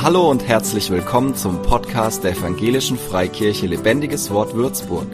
Hallo 0.00 0.30
und 0.30 0.46
herzlich 0.46 0.90
willkommen 0.90 1.34
zum 1.34 1.60
Podcast 1.60 2.22
der 2.22 2.30
Evangelischen 2.30 2.96
Freikirche 2.96 3.66
Lebendiges 3.66 4.30
Wort 4.30 4.54
Würzburg. 4.54 5.08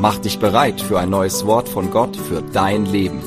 Mach 0.00 0.16
dich 0.16 0.38
bereit 0.38 0.80
für 0.80 0.98
ein 0.98 1.10
neues 1.10 1.44
Wort 1.44 1.68
von 1.68 1.90
Gott 1.90 2.16
für 2.16 2.40
dein 2.40 2.86
Leben. 2.86 3.20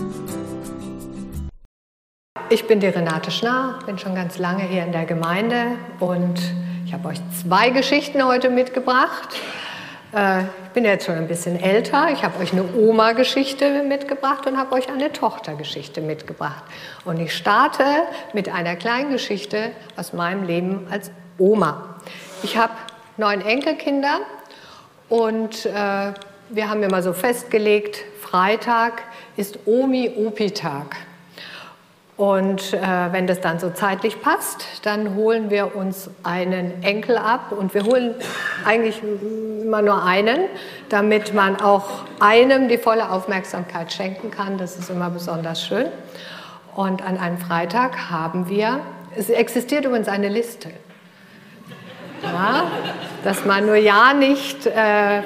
Ich 2.49 2.65
bin 2.65 2.79
die 2.79 2.87
Renate 2.87 3.29
Schnarr, 3.29 3.77
bin 3.85 3.99
schon 3.99 4.15
ganz 4.15 4.39
lange 4.39 4.63
hier 4.63 4.85
in 4.85 4.91
der 4.91 5.05
Gemeinde 5.05 5.77
und 5.99 6.41
ich 6.87 6.93
habe 6.93 7.09
euch 7.09 7.19
zwei 7.43 7.69
Geschichten 7.69 8.25
heute 8.25 8.49
mitgebracht. 8.49 9.35
Äh, 10.13 10.41
ich 10.41 10.69
bin 10.73 10.85
jetzt 10.85 11.05
schon 11.05 11.15
ein 11.15 11.27
bisschen 11.27 11.59
älter. 11.61 12.09
Ich 12.11 12.23
habe 12.23 12.39
euch 12.39 12.53
eine 12.53 12.63
Oma-Geschichte 12.75 13.83
mitgebracht 13.83 14.45
und 14.47 14.57
habe 14.57 14.75
euch 14.75 14.89
eine 14.89 15.11
Tochtergeschichte 15.11 16.01
mitgebracht. 16.01 16.63
Und 17.05 17.19
ich 17.19 17.35
starte 17.35 17.83
mit 18.33 18.49
einer 18.49 18.75
kleinen 18.75 19.11
Geschichte 19.11 19.71
aus 19.95 20.13
meinem 20.13 20.43
Leben 20.43 20.87
als 20.89 21.11
Oma. 21.37 21.97
Ich 22.43 22.57
habe 22.57 22.73
neun 23.17 23.41
Enkelkinder 23.41 24.21
und 25.09 25.65
äh, 25.65 26.13
wir 26.49 26.69
haben 26.69 26.83
immer 26.83 27.01
so 27.01 27.13
festgelegt, 27.13 28.03
Freitag 28.21 29.03
ist 29.35 29.59
Omi-Opi-Tag. 29.65 30.95
Und 32.17 32.73
äh, 32.73 32.81
wenn 33.11 33.27
das 33.27 33.41
dann 33.41 33.59
so 33.59 33.69
zeitlich 33.69 34.19
passt, 34.21 34.65
dann 34.81 35.13
holen 35.13 35.51
wir 35.51 35.75
uns 35.75 36.09
einen 36.23 36.81
Enkel 36.81 37.15
ab. 37.15 37.51
Und 37.51 37.75
wir 37.75 37.83
holen 37.83 38.15
eigentlich 38.65 39.01
immer 39.61 39.83
nur 39.83 40.03
einen, 40.03 40.39
damit 40.89 41.35
man 41.35 41.61
auch 41.61 42.05
einem 42.19 42.69
die 42.69 42.79
volle 42.79 43.11
Aufmerksamkeit 43.11 43.93
schenken 43.93 44.31
kann. 44.31 44.57
Das 44.57 44.77
ist 44.77 44.89
immer 44.89 45.11
besonders 45.11 45.63
schön. 45.63 45.85
Und 46.75 47.05
an 47.05 47.19
einem 47.19 47.37
Freitag 47.37 48.09
haben 48.09 48.49
wir, 48.49 48.79
es 49.15 49.29
existiert 49.29 49.85
übrigens 49.85 50.07
eine 50.07 50.29
Liste, 50.29 50.69
ja, 52.23 52.63
dass 53.23 53.45
man 53.45 53.67
nur 53.67 53.75
ja 53.75 54.13
nicht 54.13 54.65
äh, 54.65 55.21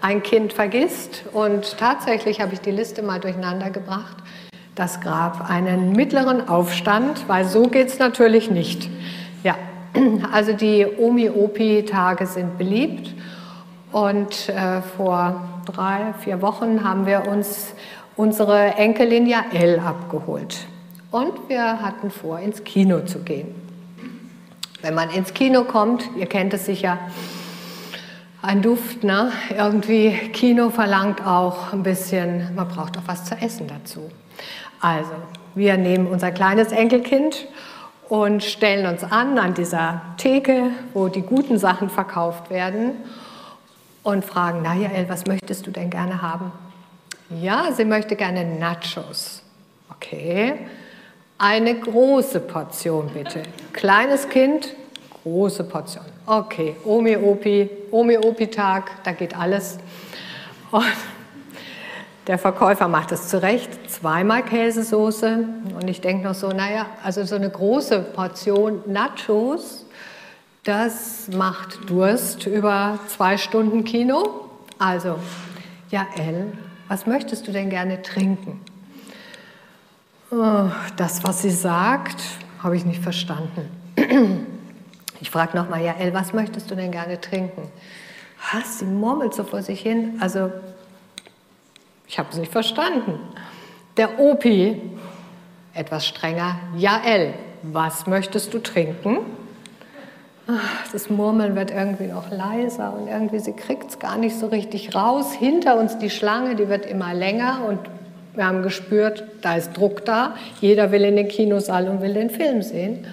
ein 0.00 0.22
Kind 0.22 0.54
vergisst. 0.54 1.24
Und 1.32 1.76
tatsächlich 1.76 2.40
habe 2.40 2.54
ich 2.54 2.60
die 2.62 2.70
Liste 2.70 3.02
mal 3.02 3.20
durcheinander 3.20 3.68
gebracht 3.68 4.21
das 4.74 5.00
Grab 5.00 5.50
einen 5.50 5.92
mittleren 5.92 6.48
Aufstand, 6.48 7.28
weil 7.28 7.44
so 7.44 7.64
geht 7.64 7.88
es 7.88 7.98
natürlich 7.98 8.50
nicht. 8.50 8.88
Ja, 9.44 9.56
also 10.32 10.52
die 10.52 10.86
Omi-Opi-Tage 10.98 12.26
sind 12.26 12.58
beliebt 12.58 13.14
und 13.92 14.48
äh, 14.48 14.80
vor 14.96 15.42
drei, 15.66 16.14
vier 16.20 16.40
Wochen 16.40 16.82
haben 16.82 17.06
wir 17.06 17.28
uns 17.28 17.74
unsere 18.16 18.74
Enkelin 18.74 19.26
Jael 19.26 19.78
abgeholt. 19.78 20.66
Und 21.10 21.48
wir 21.48 21.82
hatten 21.82 22.10
vor, 22.10 22.38
ins 22.38 22.64
Kino 22.64 23.00
zu 23.00 23.18
gehen. 23.20 23.54
Wenn 24.80 24.94
man 24.94 25.10
ins 25.10 25.34
Kino 25.34 25.64
kommt, 25.64 26.08
ihr 26.16 26.26
kennt 26.26 26.54
es 26.54 26.66
sicher, 26.66 26.98
ein 28.42 28.60
Duft, 28.60 29.04
ne? 29.04 29.30
Irgendwie 29.56 30.10
Kino 30.32 30.70
verlangt 30.70 31.24
auch 31.24 31.72
ein 31.72 31.84
bisschen, 31.84 32.54
man 32.54 32.68
braucht 32.68 32.98
auch 32.98 33.02
was 33.06 33.24
zu 33.24 33.36
essen 33.36 33.68
dazu. 33.68 34.10
Also, 34.80 35.12
wir 35.54 35.76
nehmen 35.76 36.08
unser 36.08 36.32
kleines 36.32 36.72
Enkelkind 36.72 37.46
und 38.08 38.42
stellen 38.42 38.86
uns 38.86 39.04
an 39.04 39.38
an 39.38 39.54
dieser 39.54 40.02
Theke, 40.16 40.70
wo 40.92 41.08
die 41.08 41.22
guten 41.22 41.56
Sachen 41.56 41.88
verkauft 41.88 42.50
werden 42.50 42.96
und 44.02 44.24
fragen, 44.24 44.60
na 44.62 44.74
Jael, 44.74 45.08
was 45.08 45.24
möchtest 45.26 45.66
du 45.66 45.70
denn 45.70 45.88
gerne 45.88 46.20
haben? 46.20 46.50
Ja, 47.30 47.70
sie 47.72 47.84
möchte 47.84 48.16
gerne 48.16 48.44
Nachos. 48.44 49.42
Okay, 49.88 50.54
eine 51.38 51.78
große 51.78 52.40
Portion 52.40 53.08
bitte. 53.14 53.44
Kleines 53.72 54.28
Kind, 54.28 54.74
große 55.22 55.62
Portion. 55.64 56.04
Okay, 56.26 56.74
Omi 56.84 57.16
Opi, 57.16 57.70
Omi 57.92 58.16
Opi 58.16 58.46
Tag, 58.46 58.90
da 59.04 59.12
geht 59.12 59.38
alles. 59.38 59.78
Und 60.70 60.82
der 62.26 62.38
Verkäufer 62.38 62.88
macht 62.88 63.12
es 63.12 63.28
zurecht, 63.28 63.90
zweimal 63.90 64.42
Käsesoße. 64.42 65.44
Und 65.78 65.88
ich 65.88 66.00
denke 66.00 66.24
noch 66.24 66.34
so, 66.34 66.48
naja, 66.48 66.86
also 67.04 67.22
so 67.24 67.34
eine 67.34 67.50
große 67.50 68.00
Portion 68.00 68.80
Nachos, 68.86 69.84
das 70.64 71.28
macht 71.36 71.90
Durst 71.90 72.46
über 72.46 72.98
zwei 73.08 73.36
Stunden 73.36 73.84
Kino. 73.84 74.48
Also, 74.78 75.18
ja, 75.90 76.06
Elle, 76.16 76.46
was 76.88 77.06
möchtest 77.06 77.46
du 77.46 77.52
denn 77.52 77.68
gerne 77.68 78.00
trinken? 78.00 78.58
Oh, 80.30 80.70
das, 80.96 81.22
was 81.24 81.42
sie 81.42 81.50
sagt, 81.50 82.22
habe 82.62 82.74
ich 82.74 82.86
nicht 82.86 83.02
verstanden. 83.02 83.68
Ich 85.22 85.30
frage 85.30 85.56
nochmal, 85.56 85.84
ja, 85.84 85.94
Elle, 86.00 86.12
was 86.12 86.32
möchtest 86.32 86.68
du 86.68 86.74
denn 86.74 86.90
gerne 86.90 87.20
trinken? 87.20 87.70
Was, 88.52 88.80
sie 88.80 88.84
murmelt 88.84 89.32
so 89.34 89.44
vor 89.44 89.62
sich 89.62 89.80
hin. 89.80 90.16
Also 90.20 90.50
ich 92.08 92.18
habe 92.18 92.28
es 92.32 92.38
nicht 92.38 92.50
verstanden. 92.50 93.20
Der 93.96 94.18
Opi, 94.18 94.82
etwas 95.74 96.08
strenger, 96.08 96.56
Jael, 96.76 97.34
was 97.62 98.08
möchtest 98.08 98.52
du 98.52 98.58
trinken? 98.58 99.18
Das 100.92 101.08
Murmeln 101.08 101.54
wird 101.54 101.70
irgendwie 101.70 102.08
noch 102.08 102.32
leiser 102.32 102.92
und 102.92 103.06
irgendwie 103.06 103.38
sie 103.38 103.52
kriegt 103.52 103.90
es 103.90 103.98
gar 104.00 104.18
nicht 104.18 104.36
so 104.36 104.48
richtig 104.48 104.92
raus. 104.92 105.32
Hinter 105.32 105.78
uns 105.78 105.98
die 105.98 106.10
Schlange, 106.10 106.56
die 106.56 106.68
wird 106.68 106.84
immer 106.84 107.14
länger 107.14 107.60
und 107.68 107.78
wir 108.34 108.44
haben 108.44 108.64
gespürt, 108.64 109.22
da 109.40 109.54
ist 109.54 109.76
Druck 109.76 110.04
da. 110.04 110.34
Jeder 110.60 110.90
will 110.90 111.04
in 111.04 111.14
den 111.14 111.28
Kinosaal 111.28 111.88
und 111.88 112.02
will 112.02 112.14
den 112.14 112.28
Film 112.28 112.60
sehen. 112.62 113.06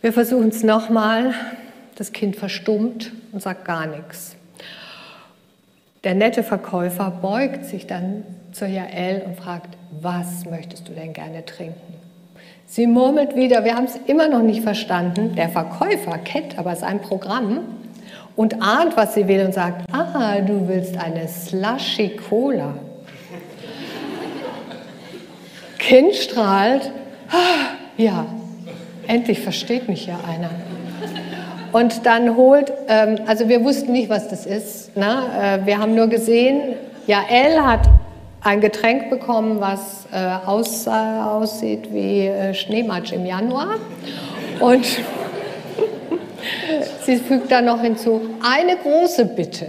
Wir 0.00 0.12
versuchen 0.12 0.48
es 0.48 0.62
nochmal. 0.62 1.34
Das 1.96 2.12
Kind 2.12 2.36
verstummt 2.36 3.10
und 3.32 3.42
sagt 3.42 3.64
gar 3.64 3.86
nichts. 3.86 4.36
Der 6.04 6.14
nette 6.14 6.44
Verkäufer 6.44 7.10
beugt 7.10 7.64
sich 7.64 7.88
dann 7.88 8.22
zu 8.52 8.66
Jael 8.66 9.22
und 9.26 9.36
fragt, 9.36 9.76
was 10.00 10.44
möchtest 10.44 10.88
du 10.88 10.92
denn 10.92 11.12
gerne 11.12 11.44
trinken? 11.44 11.94
Sie 12.66 12.86
murmelt 12.86 13.34
wieder, 13.34 13.64
wir 13.64 13.74
haben 13.74 13.86
es 13.86 13.98
immer 14.06 14.28
noch 14.28 14.42
nicht 14.42 14.62
verstanden. 14.62 15.34
Der 15.34 15.48
Verkäufer 15.48 16.18
kennt 16.18 16.56
aber 16.56 16.76
sein 16.76 17.00
Programm 17.00 17.60
und 18.36 18.62
ahnt, 18.62 18.96
was 18.96 19.14
sie 19.14 19.26
will 19.26 19.44
und 19.44 19.54
sagt, 19.54 19.82
ah, 19.92 20.40
du 20.40 20.68
willst 20.68 20.96
eine 20.96 21.26
Slushy 21.26 22.10
Cola. 22.10 22.74
kind 25.78 26.14
strahlt, 26.14 26.92
ah, 27.30 27.74
ja, 27.96 28.26
endlich 29.08 29.40
versteht 29.40 29.88
mich 29.88 30.06
ja 30.06 30.18
einer. 30.28 30.50
Und 31.72 32.06
dann 32.06 32.36
holt, 32.36 32.72
ähm, 32.88 33.16
also 33.26 33.48
wir 33.48 33.64
wussten 33.64 33.92
nicht, 33.92 34.08
was 34.08 34.28
das 34.28 34.46
ist. 34.46 34.96
Ne? 34.96 35.60
Äh, 35.62 35.66
wir 35.66 35.78
haben 35.78 35.94
nur 35.94 36.06
gesehen, 36.06 36.76
ja, 37.06 37.22
Elle 37.28 37.66
hat 37.66 37.80
ein 38.42 38.60
Getränk 38.60 39.10
bekommen, 39.10 39.60
was 39.60 40.06
äh, 40.12 40.46
aus, 40.46 40.86
aussieht 40.86 41.92
wie 41.92 42.26
äh, 42.26 42.54
Schneematsch 42.54 43.12
im 43.12 43.26
Januar. 43.26 43.74
Und 44.60 44.86
sie 47.04 47.16
fügt 47.16 47.50
dann 47.50 47.66
noch 47.66 47.82
hinzu, 47.82 48.20
eine 48.42 48.76
große 48.76 49.26
Bitte. 49.26 49.66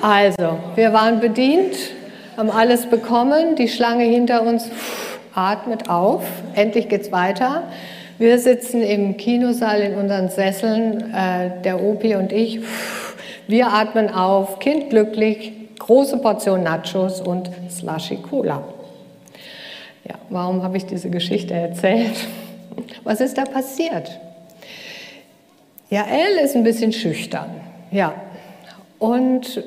Also, 0.00 0.58
wir 0.76 0.92
waren 0.94 1.20
bedient, 1.20 1.74
haben 2.36 2.50
alles 2.50 2.86
bekommen, 2.86 3.56
die 3.56 3.68
Schlange 3.68 4.04
hinter 4.04 4.42
uns 4.42 4.66
pff, 4.66 5.09
atmet 5.34 5.88
auf, 5.88 6.24
endlich 6.54 6.88
geht's 6.88 7.12
weiter. 7.12 7.64
Wir 8.18 8.38
sitzen 8.38 8.82
im 8.82 9.16
Kinosaal 9.16 9.80
in 9.80 9.94
unseren 9.94 10.28
Sesseln, 10.28 11.14
äh, 11.14 11.62
der 11.64 11.82
Opi 11.82 12.16
und 12.16 12.32
ich. 12.32 12.60
Wir 13.46 13.72
atmen 13.72 14.10
auf, 14.10 14.58
Kind 14.58 14.90
glücklich, 14.90 15.52
große 15.78 16.18
Portion 16.18 16.62
Nachos 16.62 17.20
und 17.20 17.50
Slushy 17.70 18.16
Cola. 18.16 18.62
Ja, 20.04 20.14
warum 20.28 20.62
habe 20.62 20.76
ich 20.76 20.86
diese 20.86 21.08
Geschichte 21.08 21.54
erzählt? 21.54 22.28
Was 23.04 23.20
ist 23.20 23.38
da 23.38 23.44
passiert? 23.44 24.20
Ja, 25.88 26.04
Elle 26.04 26.42
ist 26.42 26.54
ein 26.54 26.62
bisschen 26.62 26.92
schüchtern. 26.92 27.50
Ja. 27.90 28.14
Und 28.98 29.64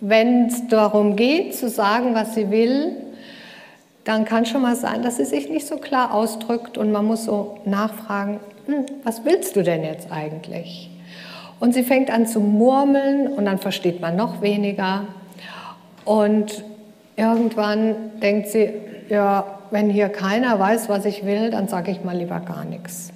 wenn 0.00 0.46
es 0.46 0.68
darum 0.68 1.16
geht, 1.16 1.56
zu 1.56 1.68
sagen, 1.68 2.14
was 2.14 2.34
sie 2.34 2.50
will, 2.50 2.92
dann 4.06 4.24
kann 4.24 4.46
schon 4.46 4.62
mal 4.62 4.76
sein, 4.76 5.02
dass 5.02 5.16
sie 5.16 5.24
sich 5.24 5.50
nicht 5.50 5.66
so 5.66 5.78
klar 5.78 6.14
ausdrückt 6.14 6.78
und 6.78 6.92
man 6.92 7.04
muss 7.04 7.24
so 7.24 7.58
nachfragen, 7.64 8.38
hm, 8.66 8.86
was 9.02 9.24
willst 9.24 9.56
du 9.56 9.64
denn 9.64 9.82
jetzt 9.82 10.12
eigentlich? 10.12 10.90
Und 11.58 11.74
sie 11.74 11.82
fängt 11.82 12.10
an 12.10 12.26
zu 12.26 12.38
murmeln 12.38 13.26
und 13.26 13.46
dann 13.46 13.58
versteht 13.58 14.00
man 14.00 14.14
noch 14.14 14.40
weniger. 14.42 15.06
Und 16.04 16.62
irgendwann 17.16 18.20
denkt 18.22 18.48
sie, 18.48 18.70
ja, 19.08 19.58
wenn 19.72 19.90
hier 19.90 20.08
keiner 20.08 20.56
weiß, 20.56 20.88
was 20.88 21.04
ich 21.04 21.26
will, 21.26 21.50
dann 21.50 21.66
sage 21.66 21.90
ich 21.90 22.04
mal 22.04 22.16
lieber 22.16 22.38
gar 22.38 22.64
nichts. 22.64 23.12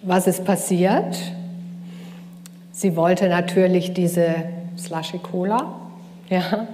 Was 0.00 0.26
ist 0.26 0.46
passiert? 0.46 1.18
Sie 2.70 2.96
wollte 2.96 3.28
natürlich 3.28 3.92
diese 3.92 4.34
Slushy 4.78 5.18
Cola 5.18 5.82
ja, 6.28 6.66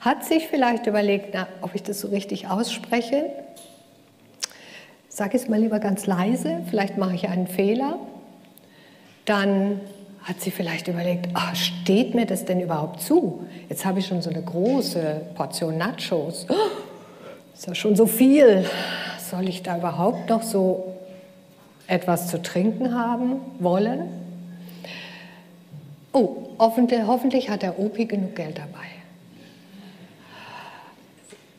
hat 0.00 0.24
sich 0.24 0.48
vielleicht 0.48 0.86
überlegt, 0.86 1.30
na, 1.34 1.46
ob 1.60 1.74
ich 1.74 1.82
das 1.82 2.00
so 2.00 2.08
richtig 2.08 2.48
ausspreche. 2.48 3.30
sage 5.08 5.36
es 5.36 5.48
mal 5.48 5.60
lieber 5.60 5.78
ganz 5.78 6.06
leise, 6.06 6.62
vielleicht 6.68 6.96
mache 6.96 7.14
ich 7.14 7.28
einen 7.28 7.46
Fehler. 7.46 7.98
Dann 9.24 9.80
hat 10.24 10.40
sie 10.40 10.50
vielleicht 10.50 10.88
überlegt, 10.88 11.28
ach, 11.34 11.54
steht 11.54 12.14
mir 12.14 12.26
das 12.26 12.44
denn 12.44 12.60
überhaupt 12.60 13.02
zu? 13.02 13.46
Jetzt 13.68 13.84
habe 13.84 13.98
ich 13.98 14.06
schon 14.06 14.22
so 14.22 14.30
eine 14.30 14.42
große 14.42 15.20
Portion 15.34 15.76
Nachos. 15.76 16.46
Oh, 16.48 16.54
ist 17.54 17.66
ja 17.66 17.74
schon 17.74 17.94
so 17.94 18.06
viel. 18.06 18.64
Soll 19.18 19.48
ich 19.48 19.62
da 19.62 19.76
überhaupt 19.78 20.28
noch 20.30 20.42
so 20.42 20.94
etwas 21.86 22.28
zu 22.28 22.40
trinken 22.42 22.94
haben 22.94 23.36
wollen? 23.58 24.23
Oh, 26.14 26.36
hoffentlich 26.60 27.50
hat 27.50 27.62
der 27.62 27.78
Opi 27.78 28.06
genug 28.06 28.36
Geld 28.36 28.56
dabei. 28.56 28.86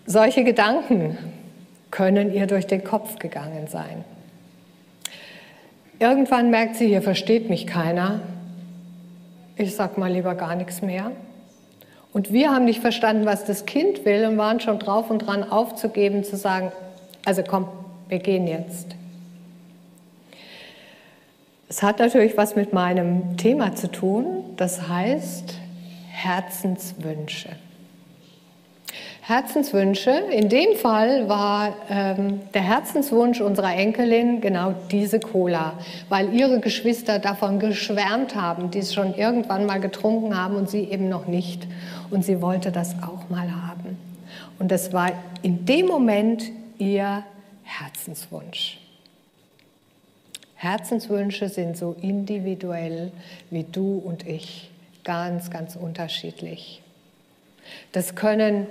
Solche 0.05 0.45
Gedanken 0.45 1.17
können 1.91 2.33
ihr 2.33 2.47
durch 2.47 2.65
den 2.65 2.83
Kopf 2.83 3.19
gegangen 3.19 3.67
sein. 3.67 4.05
Irgendwann 5.99 6.51
merkt 6.51 6.77
sie, 6.77 6.87
hier 6.87 7.01
versteht 7.01 7.49
mich 7.49 7.67
keiner. 7.67 8.21
Ich 9.57 9.75
sag 9.75 9.97
mal 9.97 10.11
lieber 10.11 10.35
gar 10.35 10.55
nichts 10.55 10.81
mehr. 10.81 11.11
Und 12.13 12.31
wir 12.31 12.49
haben 12.49 12.63
nicht 12.63 12.79
verstanden, 12.79 13.25
was 13.25 13.43
das 13.43 13.65
Kind 13.65 14.05
will 14.05 14.25
und 14.25 14.37
waren 14.37 14.61
schon 14.61 14.79
drauf 14.79 15.09
und 15.09 15.19
dran 15.19 15.43
aufzugeben, 15.43 16.23
zu 16.23 16.37
sagen, 16.37 16.71
also 17.25 17.43
komm, 17.43 17.67
wir 18.07 18.19
gehen 18.19 18.47
jetzt. 18.47 18.95
Es 21.67 21.83
hat 21.83 21.99
natürlich 21.99 22.37
was 22.37 22.55
mit 22.55 22.71
meinem 22.71 23.35
Thema 23.35 23.75
zu 23.75 23.91
tun, 23.91 24.44
das 24.57 24.87
heißt 24.87 25.55
Herzenswünsche. 26.09 27.49
Herzenswünsche. 29.21 30.11
In 30.11 30.49
dem 30.49 30.75
Fall 30.75 31.27
war 31.27 31.73
ähm, 31.89 32.41
der 32.53 32.61
Herzenswunsch 32.61 33.41
unserer 33.41 33.73
Enkelin 33.73 34.39
genau 34.39 34.75
diese 34.91 35.19
Cola, 35.19 35.73
weil 36.09 36.31
ihre 36.31 36.59
Geschwister 36.59 37.17
davon 37.17 37.57
geschwärmt 37.59 38.35
haben, 38.35 38.69
die 38.69 38.79
es 38.79 38.93
schon 38.93 39.15
irgendwann 39.15 39.65
mal 39.65 39.79
getrunken 39.79 40.37
haben 40.37 40.55
und 40.55 40.69
sie 40.69 40.83
eben 40.83 41.09
noch 41.09 41.25
nicht. 41.25 41.67
Und 42.11 42.23
sie 42.23 42.39
wollte 42.39 42.71
das 42.71 42.95
auch 43.01 43.27
mal 43.29 43.49
haben. 43.49 43.97
Und 44.59 44.71
das 44.71 44.93
war 44.93 45.11
in 45.41 45.65
dem 45.65 45.87
Moment 45.87 46.43
ihr 46.77 47.23
Herzenswunsch. 47.63 48.79
Herzenswünsche 50.55 51.49
sind 51.49 51.77
so 51.77 51.95
individuell 52.01 53.11
wie 53.49 53.63
du 53.63 53.97
und 53.97 54.27
ich, 54.27 54.71
ganz, 55.03 55.51
ganz 55.51 55.75
unterschiedlich. 55.75 56.81
Das 57.91 58.15
können 58.15 58.67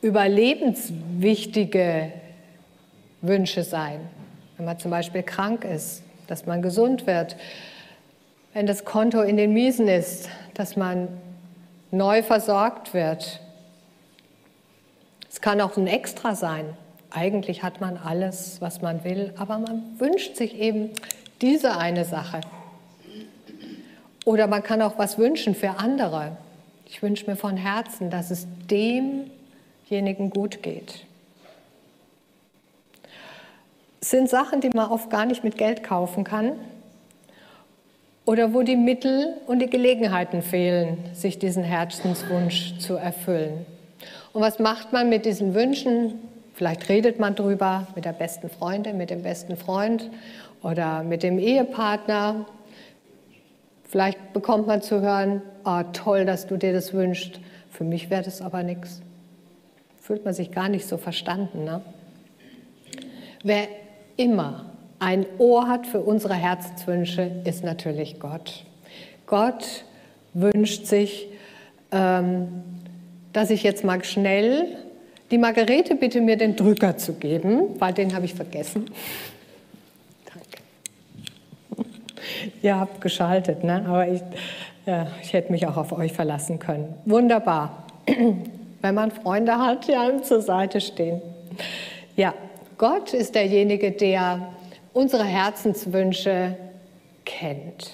überlebenswichtige 0.00 2.12
Wünsche 3.20 3.62
sein. 3.62 4.00
Wenn 4.56 4.66
man 4.66 4.78
zum 4.78 4.90
Beispiel 4.90 5.22
krank 5.22 5.64
ist, 5.64 6.02
dass 6.26 6.46
man 6.46 6.62
gesund 6.62 7.06
wird. 7.06 7.36
Wenn 8.52 8.66
das 8.66 8.84
Konto 8.84 9.22
in 9.22 9.36
den 9.36 9.52
Miesen 9.52 9.88
ist, 9.88 10.28
dass 10.54 10.76
man 10.76 11.08
neu 11.90 12.22
versorgt 12.22 12.94
wird. 12.94 13.40
Es 15.30 15.40
kann 15.40 15.60
auch 15.60 15.76
ein 15.76 15.86
Extra 15.86 16.34
sein. 16.34 16.76
Eigentlich 17.14 17.62
hat 17.62 17.80
man 17.80 17.96
alles, 17.96 18.60
was 18.60 18.80
man 18.80 19.04
will, 19.04 19.32
aber 19.36 19.58
man 19.58 19.82
wünscht 19.98 20.36
sich 20.36 20.58
eben 20.58 20.90
diese 21.40 21.76
eine 21.76 22.04
Sache. 22.04 22.40
Oder 24.24 24.46
man 24.46 24.62
kann 24.62 24.80
auch 24.82 24.98
was 24.98 25.18
wünschen 25.18 25.54
für 25.54 25.78
andere. 25.78 26.36
Ich 26.86 27.02
wünsche 27.02 27.28
mir 27.28 27.36
von 27.36 27.56
Herzen, 27.56 28.10
dass 28.10 28.30
es 28.30 28.46
dem 28.70 29.30
demjenigen 29.92 30.30
gut 30.30 30.62
geht. 30.62 31.04
Es 34.00 34.10
sind 34.10 34.28
Sachen, 34.28 34.60
die 34.60 34.70
man 34.70 34.90
oft 34.90 35.10
gar 35.10 35.26
nicht 35.26 35.44
mit 35.44 35.58
Geld 35.58 35.84
kaufen 35.84 36.24
kann 36.24 36.52
oder 38.24 38.54
wo 38.54 38.62
die 38.62 38.76
Mittel 38.76 39.34
und 39.46 39.58
die 39.60 39.68
Gelegenheiten 39.68 40.42
fehlen, 40.42 40.98
sich 41.12 41.38
diesen 41.38 41.62
Herzenswunsch 41.62 42.78
zu 42.78 42.96
erfüllen. 42.96 43.66
Und 44.32 44.40
was 44.40 44.58
macht 44.58 44.92
man 44.92 45.08
mit 45.10 45.26
diesen 45.26 45.54
Wünschen? 45.54 46.14
Vielleicht 46.62 46.88
redet 46.88 47.18
man 47.18 47.34
drüber 47.34 47.88
mit 47.96 48.04
der 48.04 48.12
besten 48.12 48.48
Freundin, 48.48 48.96
mit 48.96 49.10
dem 49.10 49.24
besten 49.24 49.56
Freund 49.56 50.08
oder 50.62 51.02
mit 51.02 51.24
dem 51.24 51.40
Ehepartner. 51.40 52.46
Vielleicht 53.82 54.32
bekommt 54.32 54.68
man 54.68 54.80
zu 54.80 55.00
hören, 55.00 55.42
oh, 55.64 55.82
toll, 55.92 56.24
dass 56.24 56.46
du 56.46 56.56
dir 56.56 56.72
das 56.72 56.92
wünschst. 56.92 57.40
Für 57.68 57.82
mich 57.82 58.10
wäre 58.10 58.22
das 58.22 58.40
aber 58.40 58.62
nichts 58.62 59.02
fühlt 60.02 60.24
man 60.24 60.34
sich 60.34 60.52
gar 60.52 60.68
nicht 60.68 60.86
so 60.86 60.98
verstanden. 60.98 61.64
Ne? 61.64 61.80
Wer 63.42 63.66
immer 64.16 64.66
ein 65.00 65.26
Ohr 65.38 65.68
hat 65.68 65.86
für 65.86 66.00
unsere 66.00 66.34
Herzenswünsche, 66.34 67.30
ist 67.44 67.64
natürlich 67.64 68.20
Gott. 68.20 68.64
Gott 69.26 69.84
wünscht 70.34 70.86
sich, 70.86 71.28
ähm, 71.90 72.62
dass 73.32 73.50
ich 73.50 73.62
jetzt 73.62 73.84
mal 73.84 74.04
schnell 74.04 74.76
die 75.32 75.38
Margarete 75.38 75.96
bitte 75.96 76.20
mir 76.20 76.36
den 76.36 76.54
Drücker 76.54 76.96
zu 76.96 77.14
geben, 77.14 77.80
weil 77.80 77.92
den 77.92 78.14
habe 78.14 78.26
ich 78.26 78.34
vergessen. 78.34 78.88
Danke. 80.26 81.88
Ihr 82.62 82.78
habt 82.78 83.00
geschaltet, 83.00 83.64
ne? 83.64 83.84
aber 83.88 84.06
ich, 84.06 84.22
ja, 84.86 85.08
ich 85.20 85.32
hätte 85.32 85.50
mich 85.50 85.66
auch 85.66 85.76
auf 85.76 85.90
euch 85.90 86.12
verlassen 86.12 86.60
können. 86.60 86.94
Wunderbar 87.04 87.86
wenn 88.82 88.94
man 88.94 89.10
Freunde 89.10 89.58
hat, 89.58 89.86
die 89.88 89.94
einem 89.94 90.22
zur 90.22 90.42
Seite 90.42 90.80
stehen. 90.80 91.22
Ja, 92.16 92.34
Gott 92.76 93.14
ist 93.14 93.34
derjenige, 93.34 93.92
der 93.92 94.48
unsere 94.92 95.24
Herzenswünsche 95.24 96.56
kennt. 97.24 97.92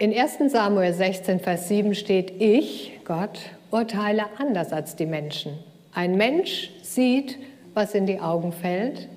In 0.00 0.14
1 0.14 0.50
Samuel 0.50 0.94
16, 0.94 1.40
Vers 1.40 1.68
7 1.68 1.94
steht, 1.94 2.32
ich, 2.40 3.00
Gott, 3.04 3.38
urteile 3.70 4.24
anders 4.38 4.72
als 4.72 4.96
die 4.96 5.04
Menschen. 5.04 5.58
Ein 5.92 6.16
Mensch 6.16 6.70
sieht, 6.80 7.36
was 7.74 7.94
in 7.94 8.06
die 8.06 8.18
Augen 8.18 8.52
fällt, 8.52 9.10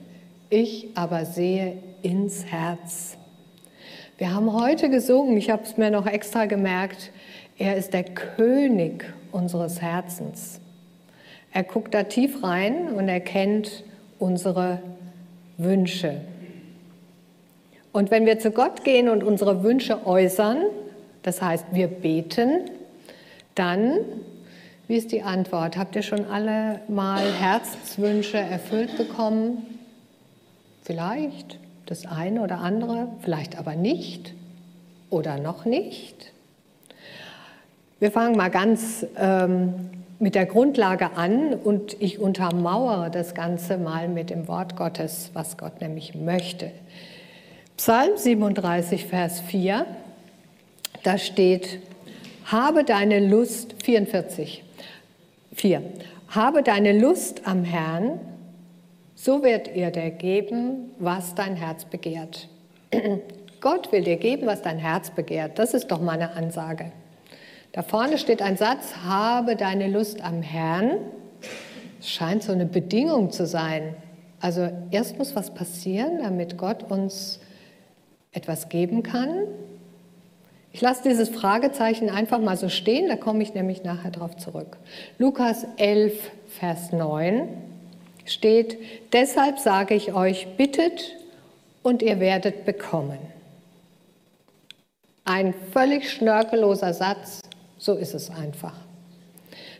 ich 0.49 0.89
aber 0.95 1.23
sehe 1.23 1.77
ins 2.01 2.45
Herz. 2.47 3.15
Wir 4.17 4.35
haben 4.35 4.51
heute 4.51 4.89
gesungen, 4.89 5.37
ich 5.37 5.49
habe 5.49 5.63
es 5.63 5.77
mir 5.77 5.89
noch 5.89 6.05
extra 6.05 6.47
gemerkt, 6.47 7.13
er 7.57 7.77
ist 7.77 7.93
der 7.93 8.03
König 8.03 9.05
unseres 9.31 9.81
Herzens. 9.81 10.59
Er 11.53 11.63
guckt 11.63 11.93
da 11.93 12.03
tief 12.03 12.43
rein 12.43 12.89
und 12.89 13.07
er 13.07 13.21
kennt 13.21 13.85
unsere 14.19 14.81
Wünsche. 15.57 16.19
Und 17.93 18.09
wenn 18.09 18.25
wir 18.25 18.39
zu 18.39 18.49
Gott 18.49 18.83
gehen 18.83 19.07
und 19.07 19.23
unsere 19.23 19.63
Wünsche 19.63 20.05
äußern, 20.05 20.65
das 21.21 21.41
heißt 21.41 21.67
wir 21.71 21.87
beten, 21.87 22.69
dann, 23.53 23.99
wie 24.87 24.97
ist 24.97 25.11
die 25.11 25.21
Antwort? 25.21 25.77
Habt 25.77 25.95
ihr 25.95 26.01
schon 26.01 26.25
alle 26.25 26.81
mal 26.87 27.21
Herzenswünsche 27.21 28.37
erfüllt 28.37 28.97
bekommen? 28.97 29.79
Vielleicht 30.81 31.59
das 31.85 32.07
eine 32.07 32.41
oder 32.41 32.59
andere, 32.61 33.09
vielleicht 33.21 33.59
aber 33.59 33.75
nicht 33.75 34.33
oder 35.11 35.37
noch 35.37 35.65
nicht. 35.65 36.31
Wir 37.99 38.11
fangen 38.11 38.35
mal 38.35 38.49
ganz 38.49 39.05
ähm, 39.17 39.91
mit 40.17 40.33
der 40.33 40.47
Grundlage 40.47 41.11
an 41.15 41.53
und 41.53 41.95
ich 42.01 42.17
untermauere 42.17 43.11
das 43.11 43.35
Ganze 43.35 43.77
mal 43.77 44.07
mit 44.07 44.31
dem 44.31 44.47
Wort 44.47 44.75
Gottes, 44.75 45.29
was 45.33 45.57
Gott 45.57 45.79
nämlich 45.79 46.15
möchte. 46.15 46.71
Psalm 47.77 48.17
37, 48.17 49.05
Vers 49.05 49.41
4, 49.41 49.85
da 51.03 51.17
steht, 51.17 51.79
habe 52.45 52.83
deine 52.83 53.19
Lust, 53.19 53.75
44, 53.83 54.63
4, 55.53 55.81
habe 56.29 56.63
deine 56.63 56.97
Lust 56.97 57.45
am 57.45 57.63
Herrn 57.63 58.19
so 59.23 59.41
wird 59.41 59.69
er 59.69 59.89
dir 59.89 60.09
geben, 60.09 60.91
was 60.99 61.33
dein 61.33 61.55
Herz 61.55 61.85
begehrt. 61.85 62.49
Gott 63.61 63.89
will 63.93 64.03
dir 64.03 64.17
geben, 64.17 64.47
was 64.47 64.61
dein 64.61 64.79
Herz 64.79 65.11
begehrt. 65.11 65.57
Das 65.59 65.73
ist 65.73 65.87
doch 65.87 66.01
meine 66.01 66.33
Ansage. 66.33 66.91
Da 67.71 67.83
vorne 67.83 68.17
steht 68.17 68.41
ein 68.41 68.57
Satz, 68.57 68.95
habe 69.05 69.55
deine 69.55 69.87
Lust 69.87 70.21
am 70.21 70.41
Herrn. 70.41 70.97
Es 72.01 72.09
scheint 72.09 72.43
so 72.43 72.51
eine 72.51 72.65
Bedingung 72.65 73.31
zu 73.31 73.45
sein. 73.45 73.95
Also 74.41 74.69
erst 74.91 75.17
muss 75.17 75.37
was 75.37 75.53
passieren, 75.53 76.19
damit 76.21 76.57
Gott 76.57 76.83
uns 76.91 77.39
etwas 78.33 78.69
geben 78.69 79.03
kann. 79.03 79.47
Ich 80.73 80.81
lasse 80.81 81.03
dieses 81.03 81.29
Fragezeichen 81.29 82.09
einfach 82.09 82.39
mal 82.39 82.57
so 82.57 82.67
stehen, 82.67 83.07
da 83.07 83.15
komme 83.15 83.43
ich 83.43 83.53
nämlich 83.53 83.83
nachher 83.83 84.09
darauf 84.09 84.35
zurück. 84.37 84.77
Lukas 85.19 85.67
11, 85.77 86.31
Vers 86.47 86.91
9 86.91 87.47
steht, 88.25 88.77
deshalb 89.13 89.59
sage 89.59 89.93
ich 89.93 90.13
euch, 90.13 90.47
bittet 90.57 91.15
und 91.83 92.01
ihr 92.01 92.19
werdet 92.19 92.65
bekommen. 92.65 93.19
Ein 95.25 95.53
völlig 95.71 96.11
schnörkelloser 96.11 96.93
Satz, 96.93 97.41
so 97.77 97.93
ist 97.93 98.15
es 98.15 98.31
einfach. 98.31 98.73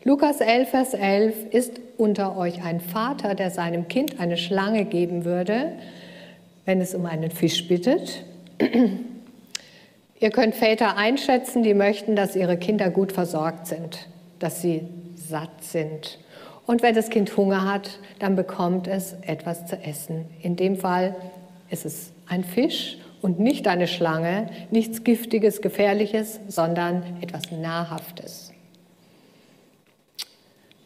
Lukas 0.04 0.42
11, 0.42 0.70
Vers 0.70 0.94
11, 0.94 1.36
ist 1.52 1.82
unter 1.98 2.38
euch 2.38 2.64
ein 2.64 2.82
Vater, 2.82 3.36
der 3.36 3.50
seinem 3.50 3.88
Kind 3.88 4.20
eine 4.20 4.38
Schlange 4.38 4.86
geben 4.86 5.26
würde, 5.26 5.74
wenn 6.66 6.82
es 6.82 6.94
um 6.94 7.06
einen 7.06 7.32
Fisch 7.32 7.68
bittet? 7.68 8.26
Ihr 10.20 10.30
könnt 10.32 10.56
Väter 10.56 10.96
einschätzen, 10.96 11.64
die 11.64 11.74
möchten, 11.74 12.16
dass 12.16 12.36
ihre 12.36 12.56
Kinder 12.56 12.90
gut 12.90 13.12
versorgt 13.12 13.68
sind, 13.68 14.08
dass 14.40 14.62
sie 14.62 14.88
satt 15.16 15.64
sind. 15.64 16.18
Und 16.66 16.82
wenn 16.82 16.96
das 16.96 17.10
Kind 17.10 17.36
Hunger 17.36 17.70
hat, 17.70 18.00
dann 18.20 18.38
bekommt 18.38 18.88
es 18.88 19.18
etwas 19.22 19.66
zu 19.66 19.76
essen. 19.76 20.26
In 20.42 20.56
dem 20.56 20.78
Fall 20.78 21.16
ist 21.70 21.86
es 21.86 22.14
ein 22.28 22.46
Fisch 22.46 23.00
und 23.22 23.40
nicht 23.40 23.68
eine 23.68 23.88
Schlange, 23.88 24.48
nichts 24.72 25.04
Giftiges, 25.04 25.62
Gefährliches, 25.62 26.40
sondern 26.48 27.04
etwas 27.22 27.52
Nahrhaftes. 27.52 28.54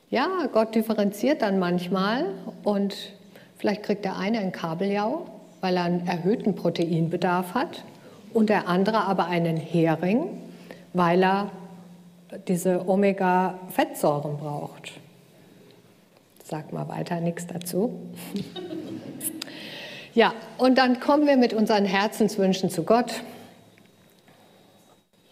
Ja, 0.10 0.48
Gott 0.52 0.74
differenziert 0.74 1.42
dann 1.42 1.60
manchmal 1.60 2.26
und 2.64 2.96
vielleicht 3.58 3.84
kriegt 3.84 4.06
der 4.06 4.18
eine 4.18 4.40
ein 4.40 4.52
Kabeljau, 4.52 5.26
weil 5.62 5.78
er 5.78 5.84
einen 5.84 6.08
erhöhten 6.08 6.56
Proteinbedarf 6.56 7.54
hat 7.54 7.84
und 8.34 8.50
der 8.50 8.68
andere 8.68 9.06
aber 9.06 9.26
einen 9.28 9.58
Hering, 9.58 10.30
weil 10.94 11.24
er 11.24 11.52
diese 12.48 12.88
Omega-Fettsäuren 12.88 14.38
braucht. 14.38 14.94
Sag 16.44 16.72
mal 16.72 16.88
weiter 16.88 17.20
nichts 17.20 17.48
dazu. 17.48 18.00
ja, 20.14 20.34
und 20.58 20.78
dann 20.78 21.00
kommen 21.00 21.28
wir 21.28 21.38
mit 21.38 21.54
unseren 21.54 21.86
Herzenswünschen 21.86 22.70
zu 22.70 22.84
Gott. 22.84 23.22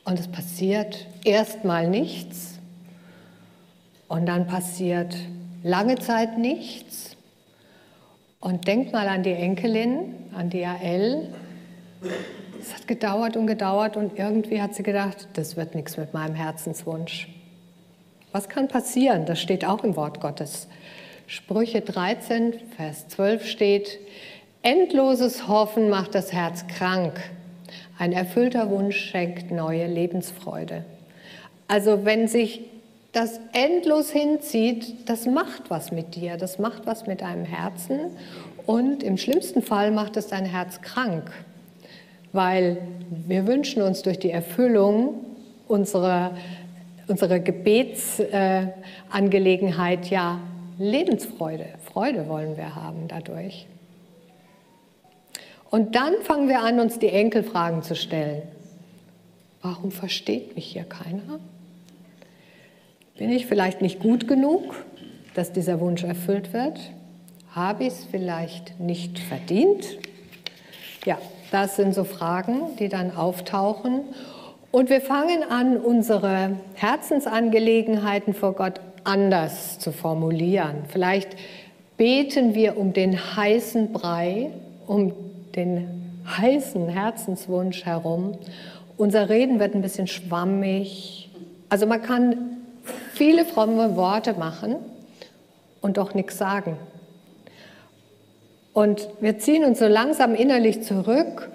Und 0.03 0.19
es 0.19 0.27
passiert 0.27 1.07
erstmal 1.23 1.89
nichts. 1.89 2.59
Und 4.07 4.27
dann 4.27 4.45
passiert 4.45 5.15
lange 5.63 5.95
Zeit 5.95 6.37
nichts. 6.37 7.14
Und 8.45 8.67
denkt 8.67 8.93
mal 8.93 9.07
an 9.07 9.23
die 9.23 9.31
Enkelin, 9.31 10.13
an 10.35 10.51
die 10.51 10.63
AL. 10.63 11.29
Es 12.61 12.75
hat 12.75 12.87
gedauert 12.87 13.35
und 13.37 13.47
gedauert 13.47 13.97
und 13.97 14.19
irgendwie 14.19 14.61
hat 14.61 14.75
sie 14.75 14.83
gedacht, 14.83 15.27
das 15.33 15.57
wird 15.57 15.73
nichts 15.73 15.97
mit 15.97 16.13
meinem 16.13 16.35
Herzenswunsch. 16.35 17.27
Was 18.31 18.47
kann 18.47 18.67
passieren? 18.67 19.25
Das 19.25 19.41
steht 19.41 19.65
auch 19.65 19.83
im 19.83 19.95
Wort 19.95 20.21
Gottes. 20.21 20.67
Sprüche 21.25 21.81
13, 21.81 22.53
Vers 22.77 23.07
12 23.07 23.47
steht, 23.47 23.97
endloses 24.61 25.47
Hoffen 25.47 25.89
macht 25.89 26.13
das 26.13 26.31
Herz 26.31 26.67
krank. 26.67 27.19
Ein 27.97 28.13
erfüllter 28.13 28.69
Wunsch 28.69 29.09
schenkt 29.09 29.49
neue 29.49 29.87
Lebensfreude. 29.87 30.85
Also 31.67 32.05
wenn 32.05 32.27
sich 32.27 32.61
das 33.15 33.39
endlos 33.53 34.11
hinzieht, 34.11 35.09
das 35.09 35.25
macht 35.25 35.69
was 35.69 35.91
mit 35.91 36.15
dir, 36.15 36.37
das 36.37 36.59
macht 36.59 36.85
was 36.85 37.07
mit 37.07 37.21
deinem 37.21 37.45
Herzen 37.45 38.11
und 38.65 39.03
im 39.03 39.17
schlimmsten 39.17 39.61
Fall 39.61 39.91
macht 39.91 40.17
es 40.17 40.27
dein 40.27 40.45
Herz 40.45 40.81
krank 40.81 41.31
weil 42.35 42.77
wir 43.25 43.47
wünschen 43.47 43.81
uns 43.81 44.01
durch 44.01 44.19
die 44.19 44.29
Erfüllung 44.29 45.25
unserer, 45.67 46.35
unserer 47.07 47.39
Gebetsangelegenheit 47.39 50.11
äh, 50.11 50.13
ja 50.13 50.41
Lebensfreude. 50.77 51.67
Freude 51.85 52.27
wollen 52.27 52.57
wir 52.57 52.75
haben 52.75 53.07
dadurch. 53.07 53.67
Und 55.71 55.95
dann 55.95 56.15
fangen 56.23 56.49
wir 56.49 56.59
an, 56.59 56.81
uns 56.81 56.99
die 56.99 57.07
Enkelfragen 57.07 57.81
zu 57.81 57.95
stellen. 57.95 58.41
Warum 59.61 59.91
versteht 59.91 60.55
mich 60.55 60.65
hier 60.65 60.83
keiner? 60.83 61.39
Bin 63.17 63.31
ich 63.31 63.45
vielleicht 63.45 63.81
nicht 63.81 64.01
gut 64.01 64.27
genug, 64.27 64.83
dass 65.35 65.53
dieser 65.53 65.79
Wunsch 65.79 66.03
erfüllt 66.03 66.51
wird? 66.51 66.77
Habe 67.49 67.85
ich 67.85 67.93
es 67.93 68.03
vielleicht 68.03 68.77
nicht 68.77 69.19
verdient? 69.19 69.85
Ja, 71.05 71.17
das 71.49 71.77
sind 71.77 71.95
so 71.95 72.03
Fragen, 72.03 72.75
die 72.77 72.89
dann 72.89 73.15
auftauchen. 73.15 74.01
Und 74.69 74.89
wir 74.89 74.99
fangen 74.99 75.43
an, 75.49 75.77
unsere 75.77 76.57
Herzensangelegenheiten 76.73 78.33
vor 78.33 78.51
Gott 78.51 78.81
anders 79.05 79.79
zu 79.79 79.93
formulieren. 79.93 80.83
Vielleicht 80.89 81.37
beten 81.95 82.53
wir 82.53 82.77
um 82.77 82.91
den 82.91 83.17
heißen 83.37 83.93
Brei, 83.93 84.49
um 84.87 85.13
den 85.55 86.19
heißen 86.37 86.89
Herzenswunsch 86.89 87.85
herum. 87.85 88.33
Unser 88.97 89.29
Reden 89.29 89.61
wird 89.61 89.73
ein 89.73 89.81
bisschen 89.81 90.07
schwammig. 90.07 91.29
Also 91.69 91.87
man 91.87 92.01
kann 92.01 92.54
viele 93.13 93.45
fromme 93.45 93.95
Worte 93.95 94.33
machen 94.33 94.75
und 95.81 95.97
doch 95.97 96.13
nichts 96.13 96.37
sagen. 96.37 96.77
Und 98.73 99.07
wir 99.21 99.39
ziehen 99.39 99.63
uns 99.63 99.79
so 99.79 99.87
langsam 99.87 100.35
innerlich 100.35 100.83
zurück. 100.83 101.49